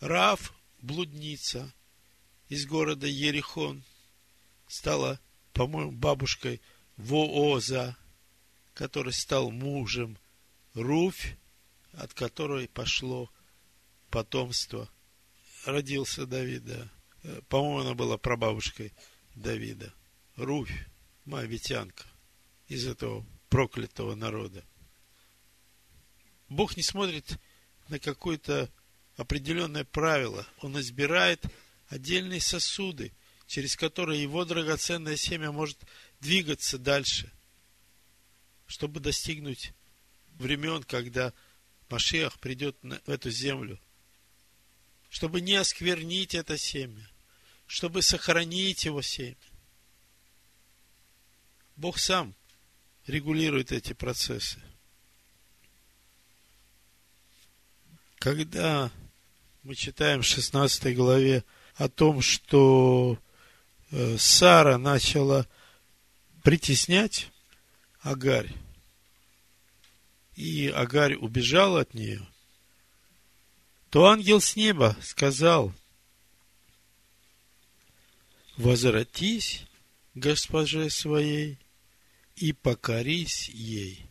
Рав, 0.00 0.52
блудница 0.80 1.72
из 2.48 2.66
города 2.66 3.06
Ерихон, 3.06 3.82
стала, 4.68 5.20
по-моему, 5.52 5.92
бабушкой 5.92 6.60
Вооза, 6.96 7.96
который 8.74 9.12
стал 9.12 9.50
мужем 9.50 10.18
Руфь, 10.74 11.36
от 11.92 12.14
которой 12.14 12.68
пошло 12.68 13.30
потомство. 14.10 14.88
Родился 15.64 16.26
Давида. 16.26 16.90
По-моему, 17.48 17.80
она 17.80 17.94
была 17.94 18.16
прабабушкой 18.16 18.92
Давида. 19.34 19.92
Руфь 20.36 20.86
моавитянка 21.24 22.04
из 22.68 22.86
этого 22.86 23.26
проклятого 23.48 24.14
народа. 24.14 24.64
Бог 26.48 26.76
не 26.76 26.82
смотрит 26.82 27.38
на 27.88 27.98
какое-то 27.98 28.70
определенное 29.16 29.84
правило. 29.84 30.46
Он 30.60 30.78
избирает 30.80 31.44
отдельные 31.88 32.40
сосуды, 32.40 33.12
через 33.46 33.76
которые 33.76 34.22
его 34.22 34.44
драгоценное 34.44 35.16
семя 35.16 35.50
может 35.52 35.78
двигаться 36.20 36.78
дальше, 36.78 37.32
чтобы 38.66 39.00
достигнуть 39.00 39.72
времен, 40.38 40.82
когда 40.82 41.32
Машиах 41.90 42.38
придет 42.38 42.76
в 42.82 43.10
эту 43.10 43.30
землю, 43.30 43.80
чтобы 45.10 45.40
не 45.40 45.54
осквернить 45.54 46.34
это 46.34 46.58
семя, 46.58 47.08
чтобы 47.66 48.02
сохранить 48.02 48.84
его 48.84 49.02
семя. 49.02 49.36
Бог 51.76 51.98
сам 51.98 52.34
регулирует 53.06 53.72
эти 53.72 53.92
процессы. 53.92 54.60
Когда 58.18 58.90
мы 59.62 59.74
читаем 59.74 60.22
в 60.22 60.26
16 60.26 60.96
главе 60.96 61.44
о 61.76 61.88
том, 61.88 62.20
что 62.20 63.18
э, 63.90 64.16
Сара 64.18 64.76
начала 64.76 65.46
притеснять 66.42 67.28
Агарь, 68.00 68.52
и 70.38 70.68
Агарь 70.68 71.16
убежала 71.16 71.80
от 71.80 71.94
нее, 71.94 72.24
то 73.90 74.06
ангел 74.06 74.40
с 74.40 74.54
неба 74.54 74.96
сказал, 75.02 75.74
возвратись 78.56 79.64
госпоже 80.14 80.90
своей 80.90 81.58
и 82.36 82.52
покорись 82.52 83.48
ей. 83.48 84.06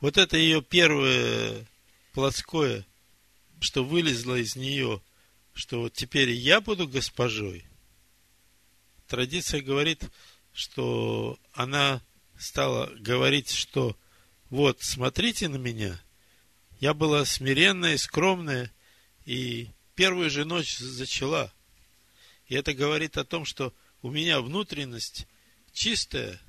Вот 0.00 0.18
это 0.18 0.36
ее 0.36 0.60
первое 0.60 1.66
плотское, 2.12 2.86
что 3.60 3.82
вылезло 3.82 4.34
из 4.34 4.56
нее, 4.56 5.00
что 5.54 5.80
вот 5.80 5.94
теперь 5.94 6.32
я 6.32 6.60
буду 6.60 6.86
госпожой. 6.86 7.64
Традиция 9.06 9.62
говорит, 9.62 10.04
что 10.52 11.38
она 11.52 12.02
стала 12.38 12.86
говорить, 12.98 13.50
что 13.50 13.96
вот, 14.50 14.82
смотрите 14.82 15.48
на 15.48 15.56
меня, 15.56 16.00
я 16.80 16.94
была 16.94 17.24
смиренная, 17.24 17.96
скромная, 17.96 18.70
и 19.24 19.70
первую 19.94 20.30
же 20.30 20.44
ночь 20.44 20.78
зачала. 20.78 21.52
И 22.46 22.54
это 22.54 22.74
говорит 22.74 23.16
о 23.16 23.24
том, 23.24 23.44
что 23.44 23.72
у 24.02 24.10
меня 24.10 24.40
внутренность 24.40 25.26
чистая, 25.72 26.40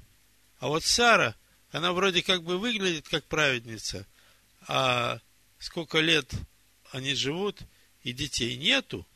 а 0.59 0.67
вот 0.67 0.83
Сара, 0.83 1.35
она 1.71 1.93
вроде 1.93 2.23
как 2.23 2.43
бы 2.43 2.57
выглядит 2.57 3.07
как 3.07 3.25
праведница, 3.25 4.07
а 4.67 5.19
сколько 5.59 5.99
лет 5.99 6.31
они 6.91 7.15
живут, 7.15 7.61
и 8.03 8.11
детей 8.11 8.55
нету. 8.57 9.07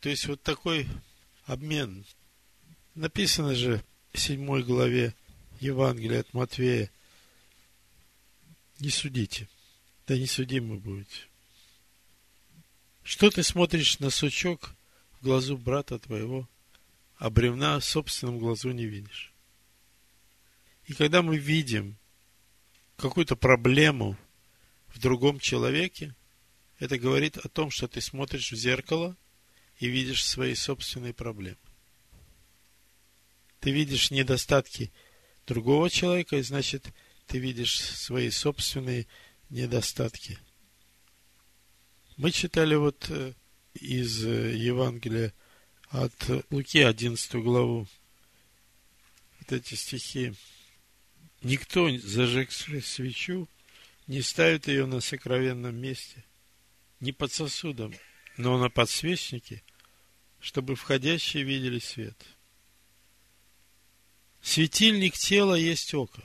То 0.00 0.08
есть 0.08 0.26
вот 0.26 0.42
такой 0.42 0.88
обмен. 1.44 2.04
Написано 2.94 3.54
же 3.54 3.82
в 4.12 4.18
седьмой 4.18 4.62
главе 4.62 5.14
Евангелия 5.60 6.20
от 6.20 6.34
Матвея, 6.34 6.90
не 8.78 8.90
судите, 8.90 9.48
да 10.06 10.16
не 10.16 10.26
судимы 10.26 10.76
будете. 10.76 11.28
Что 13.02 13.30
ты 13.30 13.42
смотришь 13.42 13.98
на 14.00 14.10
сучок 14.10 14.74
в 15.12 15.24
глазу 15.24 15.56
брата 15.56 15.98
твоего, 15.98 16.48
а 17.16 17.30
бревна 17.30 17.78
в 17.78 17.84
собственном 17.84 18.38
глазу 18.38 18.72
не 18.72 18.84
видишь? 18.84 19.32
И 20.86 20.92
когда 20.92 21.22
мы 21.22 21.38
видим 21.38 21.96
какую-то 22.96 23.36
проблему 23.36 24.16
в 24.88 24.98
другом 24.98 25.40
человеке, 25.40 26.14
это 26.78 26.98
говорит 26.98 27.36
о 27.38 27.48
том, 27.48 27.70
что 27.70 27.88
ты 27.88 28.00
смотришь 28.00 28.52
в 28.52 28.56
зеркало 28.56 29.16
и 29.78 29.88
видишь 29.88 30.24
свои 30.24 30.54
собственные 30.54 31.12
проблемы. 31.12 31.58
Ты 33.60 33.70
видишь 33.70 34.10
недостатки 34.10 34.92
другого 35.46 35.90
человека, 35.90 36.36
и 36.36 36.42
значит, 36.42 36.86
ты 37.26 37.38
видишь 37.38 37.80
свои 37.80 38.30
собственные 38.30 39.06
недостатки. 39.50 40.38
Мы 42.16 42.30
читали 42.30 42.74
вот 42.74 43.06
э, 43.10 43.34
из 43.74 44.24
э, 44.24 44.56
Евангелия 44.56 45.34
от 45.90 46.14
Луки 46.50 46.80
11 46.80 47.34
главу 47.36 47.86
вот 49.40 49.52
эти 49.52 49.74
стихи. 49.74 50.34
Никто, 51.42 51.90
зажегший 51.98 52.82
свечу, 52.82 53.48
не 54.06 54.22
ставит 54.22 54.68
ее 54.68 54.86
на 54.86 55.00
сокровенном 55.00 55.76
месте, 55.76 56.24
не 57.00 57.12
под 57.12 57.32
сосудом, 57.32 57.94
но 58.36 58.58
на 58.58 58.68
подсвечнике, 58.68 59.62
чтобы 60.40 60.76
входящие 60.76 61.42
видели 61.42 61.78
свет. 61.78 62.16
Светильник 64.42 65.14
тела 65.14 65.54
есть 65.54 65.92
око. 65.94 66.22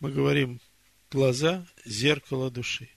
Мы 0.00 0.10
говорим 0.10 0.60
глаза– 1.10 1.66
зеркало 1.84 2.50
души. 2.50 2.88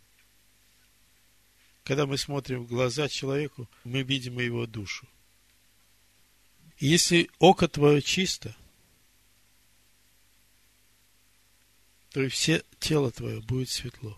Когда 1.84 2.06
мы 2.06 2.18
смотрим 2.18 2.64
в 2.64 2.68
глаза 2.68 3.10
человеку, 3.10 3.70
мы 3.84 4.04
видим 4.04 4.40
его 4.40 4.66
душу. 4.66 5.08
Если 6.78 7.30
око 7.40 7.68
твое 7.68 8.02
чисто, 8.02 8.56
то 12.12 12.22
и 12.22 12.28
все 12.28 12.64
тело 12.80 13.12
твое 13.12 13.42
будет 13.42 13.70
светло. 13.70 14.18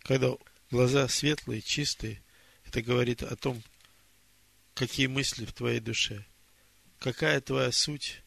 Когда 0.00 0.34
глаза 0.70 1.08
светлые, 1.08 1.62
чистые, 1.62 2.22
это 2.64 2.82
говорит 2.82 3.22
о 3.22 3.36
том, 3.36 3.62
какие 4.74 5.06
мысли 5.06 5.44
в 5.44 5.52
твоей 5.52 5.80
душе, 5.80 6.26
какая 6.98 7.40
твоя 7.40 7.70
суть, 7.72 8.22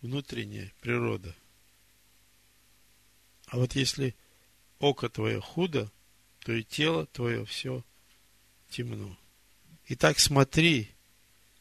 внутренняя 0.00 0.72
природа. 0.80 1.34
А 3.46 3.58
вот 3.58 3.74
если 3.74 4.16
око 4.78 5.08
твое 5.08 5.40
худо, 5.40 5.90
то 6.40 6.52
и 6.52 6.64
тело 6.64 7.06
твое 7.06 7.44
все 7.44 7.84
темно. 8.70 9.16
Итак, 9.88 10.18
смотри, 10.18 10.90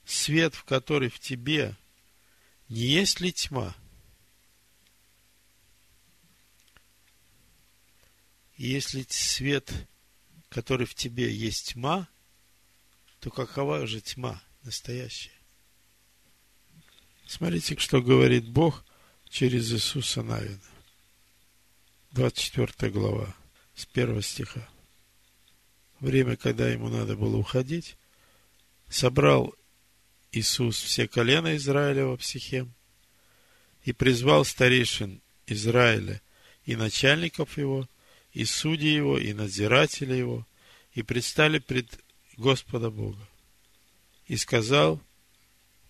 свет, 0.05 0.55
в 0.55 0.63
который 0.63 1.09
в 1.09 1.19
тебе, 1.19 1.75
не 2.69 2.81
есть 2.81 3.19
ли 3.19 3.33
тьма? 3.33 3.75
Если 8.63 9.03
свет, 9.09 9.73
который 10.49 10.85
в 10.85 10.93
тебе 10.93 11.33
есть 11.33 11.73
тьма, 11.73 12.07
то 13.19 13.31
какова 13.31 13.87
же 13.87 14.01
тьма 14.01 14.39
настоящая? 14.61 15.33
Смотрите, 17.25 17.75
что 17.79 18.03
говорит 18.03 18.47
Бог 18.47 18.85
через 19.27 19.73
Иисуса 19.73 20.21
Навина. 20.21 20.61
24 22.11 22.91
глава 22.91 23.35
с 23.73 23.87
первого 23.87 24.21
стиха. 24.21 24.69
Время, 25.99 26.37
когда 26.37 26.69
ему 26.69 26.89
надо 26.89 27.15
было 27.15 27.37
уходить, 27.37 27.97
собрал 28.89 29.55
Иисус 30.31 30.79
все 30.79 31.07
колена 31.07 31.55
Израилева 31.57 32.15
в 32.15 32.23
Сихем 32.23 32.71
и 33.85 33.91
призвал 33.91 34.45
старейшин 34.45 35.19
Израиля 35.47 36.21
и 36.65 36.75
начальников 36.75 37.57
его, 37.57 37.87
и 38.33 38.45
судей 38.45 38.95
его, 38.95 39.17
и 39.17 39.33
надзирателя 39.33 40.15
его, 40.15 40.45
и 40.93 41.03
предстали 41.03 41.59
пред 41.59 41.99
Господа 42.37 42.89
Бога. 42.89 43.27
И 44.27 44.37
сказал 44.37 45.01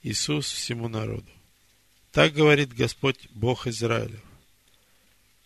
Иисус 0.03 0.51
всему 0.51 0.87
народу, 0.87 1.29
так 2.11 2.33
говорит 2.33 2.73
Господь 2.73 3.29
Бог 3.31 3.67
Израилев. 3.67 4.21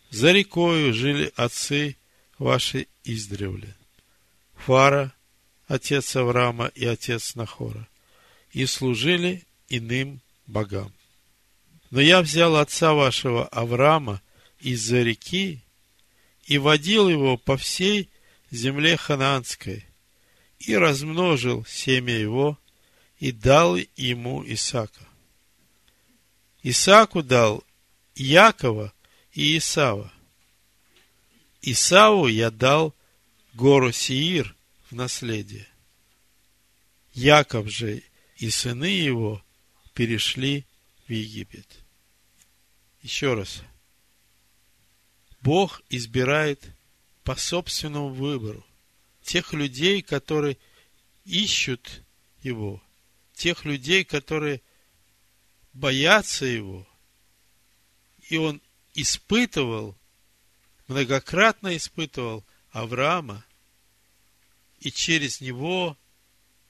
За 0.09 0.31
рекою 0.31 0.93
жили 0.93 1.31
отцы 1.35 1.97
ваши 2.37 2.87
издревле. 3.03 3.75
Фара, 4.55 5.13
отец 5.67 6.15
Авраама 6.15 6.67
и 6.67 6.85
отец 6.85 7.35
Нахора, 7.35 7.87
и 8.51 8.65
служили 8.65 9.43
иным 9.67 10.21
богам. 10.47 10.93
Но 11.91 11.99
я 11.99 12.21
взял 12.21 12.55
отца 12.55 12.93
вашего 12.93 13.47
Авраама 13.47 14.21
из-за 14.59 15.01
реки 15.01 15.64
и 16.45 16.57
водил 16.57 17.09
его 17.09 17.37
по 17.37 17.57
всей 17.57 18.09
земле 18.51 18.97
ханаанской, 18.97 19.85
и 20.59 20.75
размножил 20.75 21.65
семя 21.65 22.13
его, 22.13 22.57
и 23.19 23.31
дал 23.31 23.77
ему 23.95 24.43
Исаака. 24.45 25.07
Исааку 26.63 27.21
дал 27.23 27.63
Якова 28.15 28.93
и 29.33 29.57
Исава, 29.57 30.11
Исаву 31.67 32.27
я 32.27 32.51
дал 32.51 32.93
гору 33.55 33.91
Сиир 33.91 34.55
в 34.91 34.95
наследие. 34.95 35.67
Яков 37.13 37.69
же 37.71 38.03
и 38.37 38.51
сыны 38.51 38.85
его 38.85 39.43
перешли 39.95 40.65
в 41.07 41.11
Египет. 41.11 41.67
Еще 43.01 43.33
раз. 43.33 43.63
Бог 45.45 45.83
избирает 45.89 46.65
по 47.23 47.35
собственному 47.35 48.09
выбору 48.09 48.65
тех 49.21 49.53
людей, 49.53 50.01
которые 50.01 50.57
ищут 51.23 52.01
Его, 52.41 52.81
тех 53.35 53.63
людей, 53.63 54.03
которые 54.03 54.63
боятся 55.71 56.45
Его. 56.45 56.87
И 58.27 58.37
Он 58.37 58.59
испытывал 58.95 59.95
многократно 60.87 61.77
испытывал 61.77 62.43
Авраама, 62.71 63.45
и 64.79 64.91
через 64.91 65.41
него 65.41 65.95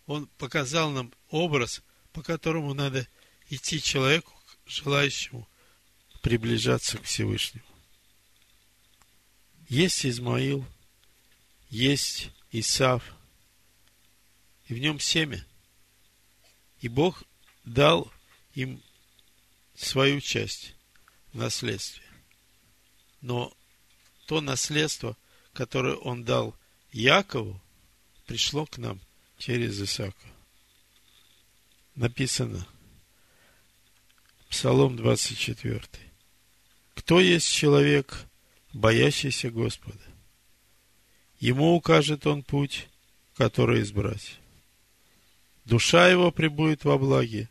он 0.05 0.27
показал 0.37 0.91
нам 0.91 1.13
образ, 1.29 1.81
по 2.11 2.21
которому 2.21 2.73
надо 2.73 3.07
идти 3.49 3.81
человеку, 3.81 4.33
желающему 4.65 5.47
приближаться 6.21 6.97
к 6.97 7.03
Всевышнему. 7.03 7.74
Есть 9.75 10.05
Измаил, 10.05 10.65
есть 11.69 12.29
Исав, 12.53 13.03
и 14.67 14.73
в 14.73 14.77
нем 14.77 15.01
семя. 15.01 15.45
И 16.79 16.87
Бог 16.87 17.25
дал 17.65 18.09
им 18.53 18.81
свою 19.75 20.21
часть 20.21 20.75
в. 21.33 22.01
Но 23.19 23.53
то 24.27 24.39
наследство, 24.39 25.17
которое 25.51 25.95
он 25.95 26.23
дал 26.23 26.55
Якову 26.93 27.61
пришло 28.27 28.65
к 28.65 28.77
нам 28.77 29.01
через 29.37 29.77
Исаака. 29.81 30.27
Написано, 31.95 32.65
Псалом 34.47 34.95
24. 34.95 35.81
Кто 36.93 37.19
есть 37.19 37.51
человек, 37.51 38.25
боящийся 38.75 39.49
Господа? 39.49 40.03
Ему 41.39 41.75
укажет 41.75 42.27
он 42.27 42.43
путь, 42.43 42.87
который 43.35 43.81
избрать. 43.81 44.37
Душа 45.63 46.09
его 46.09 46.31
пребудет 46.31 46.83
во 46.83 46.97
благе, 46.97 47.49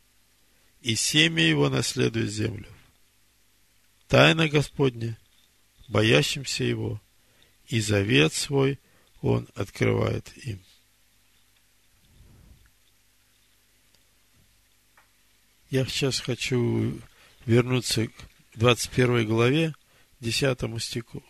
и 0.83 0.95
семя 0.95 1.43
его 1.43 1.69
наследует 1.69 2.31
землю. 2.31 2.69
Тайна 4.07 4.49
Господня, 4.49 5.19
боящимся 5.89 6.65
его, 6.65 7.01
и 7.69 7.81
завет 7.81 8.35
свой 8.35 8.79
он 9.23 9.49
открывает 9.55 10.31
им. 10.47 10.63
Я 15.71 15.87
сейчас 15.87 16.21
хочу 16.21 17.01
вернуться 17.47 18.09
к 18.09 18.13
21 18.55 19.27
главе, 19.27 19.75
10 20.25 20.83
стиху, 20.83 21.23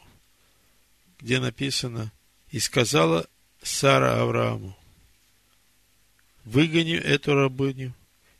где 1.18 1.40
написано 1.40 2.12
«И 2.50 2.60
сказала 2.60 3.28
Сара 3.60 4.22
Аврааму, 4.22 4.78
выгоню 6.44 7.00
эту 7.00 7.34
рабыню 7.34 7.92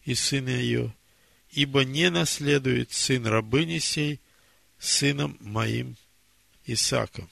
и 0.05 0.14
сына 0.14 0.51
ее, 0.51 0.95
ибо 1.51 1.85
не 1.85 2.09
наследует 2.09 2.93
сын 2.93 3.27
рабыни 3.27 3.79
сей 3.81 4.21
сыном 4.79 5.37
моим 5.40 5.97
Исаком». 6.67 7.29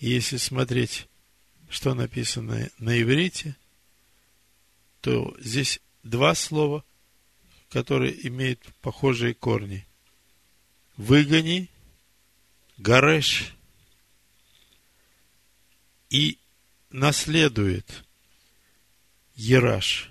Если 0.00 0.36
смотреть, 0.36 1.06
что 1.70 1.94
написано 1.94 2.70
на 2.78 3.00
иврите, 3.00 3.56
то 5.00 5.34
здесь 5.40 5.80
два 6.02 6.34
слова, 6.34 6.84
которые 7.70 8.26
имеют 8.28 8.60
похожие 8.82 9.32
корни. 9.32 9.86
Выгони, 10.96 11.68
гареш 12.78 13.54
и 16.08 16.38
наследует 16.90 18.04
Ераш. 19.34 20.10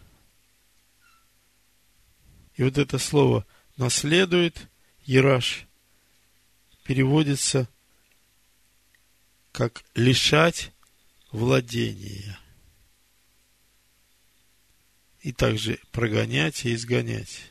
И 2.56 2.63
вот 2.63 2.78
это 2.78 3.00
слово 3.00 3.46
наследует 3.78 4.69
Ераш 5.06 5.65
переводится 6.84 7.69
как 9.54 9.84
лишать 9.96 10.72
владения. 11.32 12.38
И 15.22 15.32
также 15.32 15.80
прогонять 15.91 16.65
и 16.65 16.74
изгонять. 16.74 17.50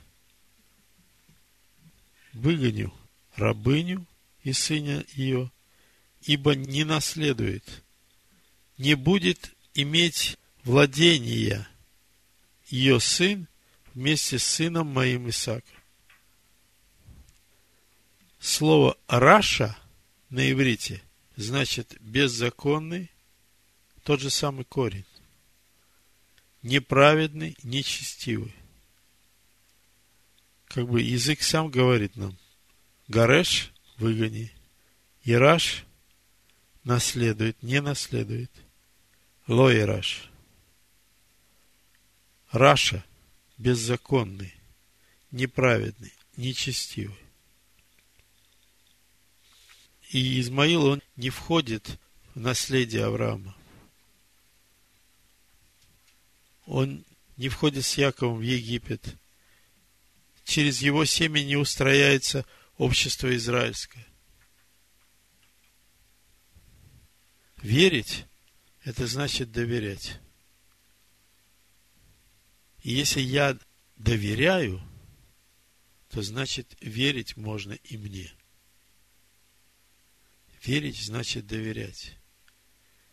Выгоню 2.34 2.92
рабыню 3.36 4.06
и 4.42 4.52
сына 4.52 5.04
ее, 5.14 5.50
ибо 6.22 6.54
не 6.54 6.84
наследует, 6.84 7.64
не 8.78 8.94
будет 8.94 9.52
иметь 9.74 10.38
владения 10.64 11.68
ее 12.66 13.00
сын 13.00 13.48
вместе 13.94 14.38
с 14.38 14.44
сыном 14.44 14.88
моим 14.88 15.28
Исааком. 15.28 15.76
Слово 18.40 18.96
«раша» 19.06 19.76
на 20.30 20.50
иврите– 20.50 21.02
значит 21.36 21.96
беззаконный, 22.00 23.10
тот 24.02 24.20
же 24.20 24.30
самый 24.30 24.64
корень. 24.64 25.04
Неправедный, 26.62 27.56
нечестивый. 27.62 28.54
Как 30.66 30.88
бы 30.88 31.00
язык 31.02 31.42
сам 31.42 31.70
говорит 31.70 32.16
нам. 32.16 32.36
Гареш 33.12 33.70
выгони. 33.98 34.50
Ираш 35.22 35.84
наследует, 36.82 37.62
не 37.62 37.82
наследует. 37.82 38.50
Ло 39.46 39.70
Ираш. 39.70 40.30
Раша 42.52 43.04
беззаконный, 43.58 44.54
неправедный, 45.30 46.14
нечестивый. 46.38 47.18
И 50.08 50.40
Измаил, 50.40 50.86
он 50.86 51.02
не 51.16 51.28
входит 51.28 51.98
в 52.34 52.40
наследие 52.40 53.04
Авраама. 53.04 53.54
Он 56.64 57.04
не 57.36 57.50
входит 57.50 57.84
с 57.84 57.98
Яковом 57.98 58.38
в 58.38 58.42
Египет. 58.42 59.16
Через 60.44 60.80
его 60.80 61.04
семя 61.04 61.44
не 61.44 61.56
устрояется 61.56 62.46
общество 62.76 63.34
израильское. 63.36 64.06
Верить– 67.58 68.26
это 68.84 69.06
значит 69.06 69.52
доверять. 69.52 70.18
И 72.82 72.92
если 72.92 73.20
я 73.20 73.56
доверяю, 73.96 74.82
то 76.10 76.22
значит 76.22 76.76
верить 76.80 77.36
можно 77.36 77.72
и 77.72 77.96
мне– 77.96 78.32
Верить 80.62 81.02
значит 81.02 81.46
доверять. 81.46 82.16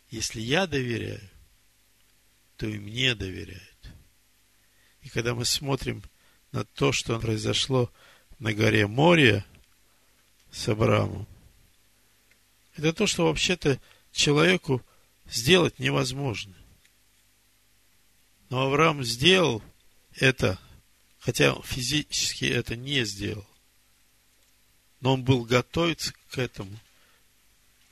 Если 0.10 0.39
я 0.39 0.67
доверяю, 0.67 1.28
то 2.58 2.67
и 2.67 2.78
мне 2.78 3.15
доверяют. 3.15 3.91
И 5.02 5.10
когда 5.10 5.34
мы 5.34 5.45
смотрим 5.45 6.04
на 6.52 6.63
то, 6.63 6.91
что 6.91 7.19
произошло 7.19 7.91
на 8.39 8.54
горе 8.54 8.88
Мория 8.88 9.45
с 10.52 10.67
Авраамом, 10.67 11.28
это 12.75 12.93
то, 12.93 13.08
что 13.08 13.25
вообще-то 13.25 13.80
человеку 14.12 14.82
сделать 15.25 15.80
невозможно. 15.80 16.56
Но 18.49 18.62
Авраам 18.62 19.04
сделал 19.04 19.62
это, 20.15 20.60
хотя 21.19 21.56
физически 21.62 22.45
это 22.45 22.75
не 22.75 23.06
сделал. 23.06 23.45
Но 25.02 25.13
он 25.13 25.23
был 25.23 25.45
готов 25.45 25.97
к 26.30 26.38
этому– 26.38 26.78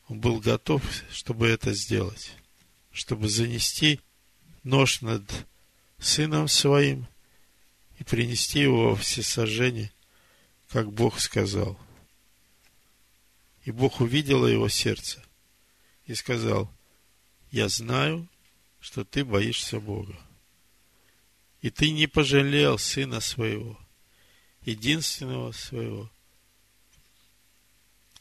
он 0.10 0.19
был 0.19 0.39
готов, 0.39 0.81
чтобы 1.12 1.47
это 1.47 1.73
сделать, 1.73 2.31
чтобы 2.91 3.27
занести 3.27 3.99
нож 4.63 5.01
над 5.01 5.23
сыном 5.99 6.47
своим 6.47 7.07
и 7.99 8.03
принести 8.03 8.62
его 8.62 8.91
во 8.91 8.95
всесожжение, 8.95 9.91
как 10.69 10.91
Бог 10.91 11.19
сказал. 11.19 11.80
И 13.63 13.71
Бог 13.71 13.99
увидел 13.99 14.47
его 14.47 14.69
сердце 14.69 15.23
и 16.06 16.15
сказал, 16.15 16.71
я 17.51 17.69
знаю, 17.69 18.27
что 18.80 19.03
ты 19.03 19.25
боишься 19.25 19.80
Бога. 19.80 20.17
И 21.62 21.69
ты 21.69 21.91
не 21.91 22.08
пожалел 22.08 22.77
сына 22.77 23.19
своего, 23.19 23.80
единственного 24.62 25.51
своего, 25.51 26.10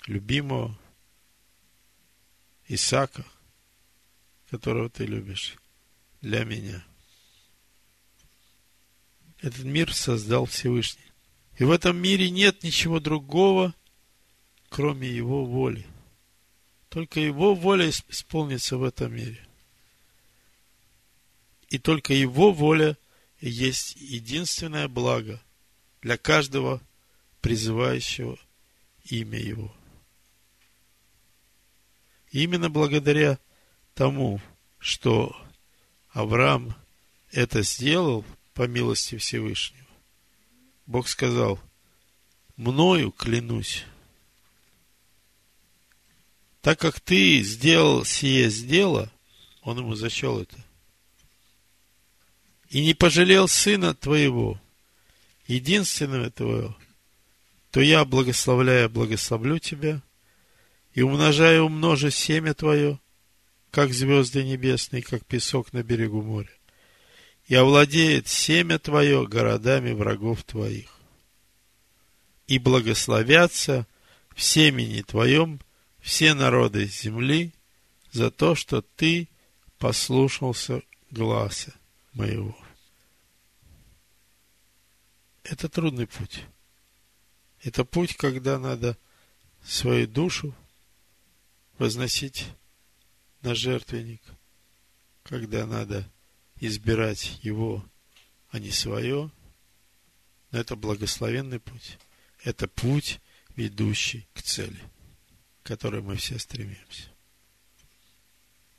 любимого, 0.06 0.76
Исаака, 2.68 3.24
которого 4.50 4.90
ты 4.90 5.06
любишь, 5.06 5.56
для 6.20 6.44
меня. 6.44 6.84
Этот 9.40 9.64
мир 9.64 9.92
создал 9.94 10.46
Всевышний. 10.46 11.05
И 11.58 11.64
в 11.64 11.70
этом 11.70 11.96
мире 11.96 12.30
нет 12.30 12.62
ничего 12.62 13.00
другого, 13.00 13.74
кроме 14.68 15.08
Его 15.08 15.44
воли. 15.44 15.86
Только 16.88 17.20
Его 17.20 17.54
воля 17.54 17.88
исполнится 17.88 18.76
в 18.76 18.84
этом 18.84 19.14
мире. 19.14 19.46
И 21.68 21.78
только 21.78 22.12
Его 22.12 22.52
воля 22.52 22.96
есть 23.40 23.96
единственное 23.96 24.88
благо 24.88 25.42
для 26.02 26.16
каждого 26.16 26.80
призывающего 27.40 28.38
имя 29.04 29.38
Его 29.38 29.74
именно 32.42 32.68
благодаря 32.68 33.38
тому, 33.94 34.40
что 34.78 35.36
Авраам 36.10 36.74
это 37.32 37.62
сделал 37.62 38.24
по 38.54 38.66
милости 38.66 39.16
Всевышнего, 39.16 39.85
Бог 40.86 41.08
сказал, 41.08 41.60
мною 42.56 43.12
клянусь, 43.12 43.84
так 46.60 46.78
как 46.78 47.00
ты 47.00 47.42
сделал 47.42 48.04
сие 48.04 48.50
дело, 48.50 49.10
он 49.62 49.78
ему 49.78 49.94
зачел 49.94 50.40
это, 50.40 50.56
и 52.70 52.84
не 52.84 52.94
пожалел 52.94 53.48
сына 53.48 53.94
твоего, 53.94 54.60
единственного 55.46 56.30
твоего, 56.30 56.76
то 57.70 57.80
я, 57.80 58.04
благословляя, 58.04 58.88
благословлю 58.88 59.58
тебя– 59.58 60.02
и 60.96 61.02
умножая 61.02 61.60
умножи 61.60 62.10
семя 62.10 62.54
твое, 62.54 62.98
как 63.70 63.92
звезды 63.92 64.42
небесные, 64.42 65.02
как 65.02 65.26
песок 65.26 65.74
на 65.74 65.82
берегу 65.82 66.22
моря. 66.22 66.55
И 67.46 67.54
овладеет 67.54 68.26
семя 68.26 68.78
твое 68.78 69.26
городами 69.26 69.92
врагов 69.92 70.42
твоих. 70.42 70.90
И 72.48 72.58
благословятся 72.58 73.86
в 74.34 74.42
семени 74.42 75.02
твоем 75.02 75.60
все 76.00 76.34
народы 76.34 76.86
земли 76.86 77.52
за 78.12 78.30
то, 78.30 78.54
что 78.54 78.82
ты 78.82 79.28
послушался 79.78 80.82
гласа 81.10 81.72
моего. 82.12 82.56
Это 85.44 85.68
трудный 85.68 86.06
путь. 86.06 86.44
Это 87.62 87.84
путь, 87.84 88.16
когда 88.16 88.58
надо 88.58 88.96
свою 89.64 90.08
душу 90.08 90.54
возносить 91.78 92.46
на 93.42 93.54
жертвенник, 93.54 94.22
когда 95.22 95.66
надо 95.66 96.08
избирать 96.60 97.38
его, 97.42 97.84
а 98.50 98.58
не 98.58 98.70
свое. 98.70 99.30
Но 100.50 100.58
это 100.58 100.76
благословенный 100.76 101.60
путь. 101.60 101.98
Это 102.44 102.68
путь, 102.68 103.20
ведущий 103.56 104.28
к 104.34 104.42
цели, 104.42 104.80
к 105.62 105.66
которой 105.66 106.02
мы 106.02 106.16
все 106.16 106.38
стремимся. 106.38 107.10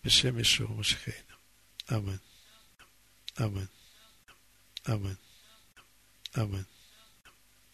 Бешем 0.04 0.42
Ишуа 0.42 0.68
Машхейна. 0.68 1.38
Амин. 1.88 2.22
Амин. 3.36 3.70
Амин. 4.86 5.18
Амин. 6.34 6.66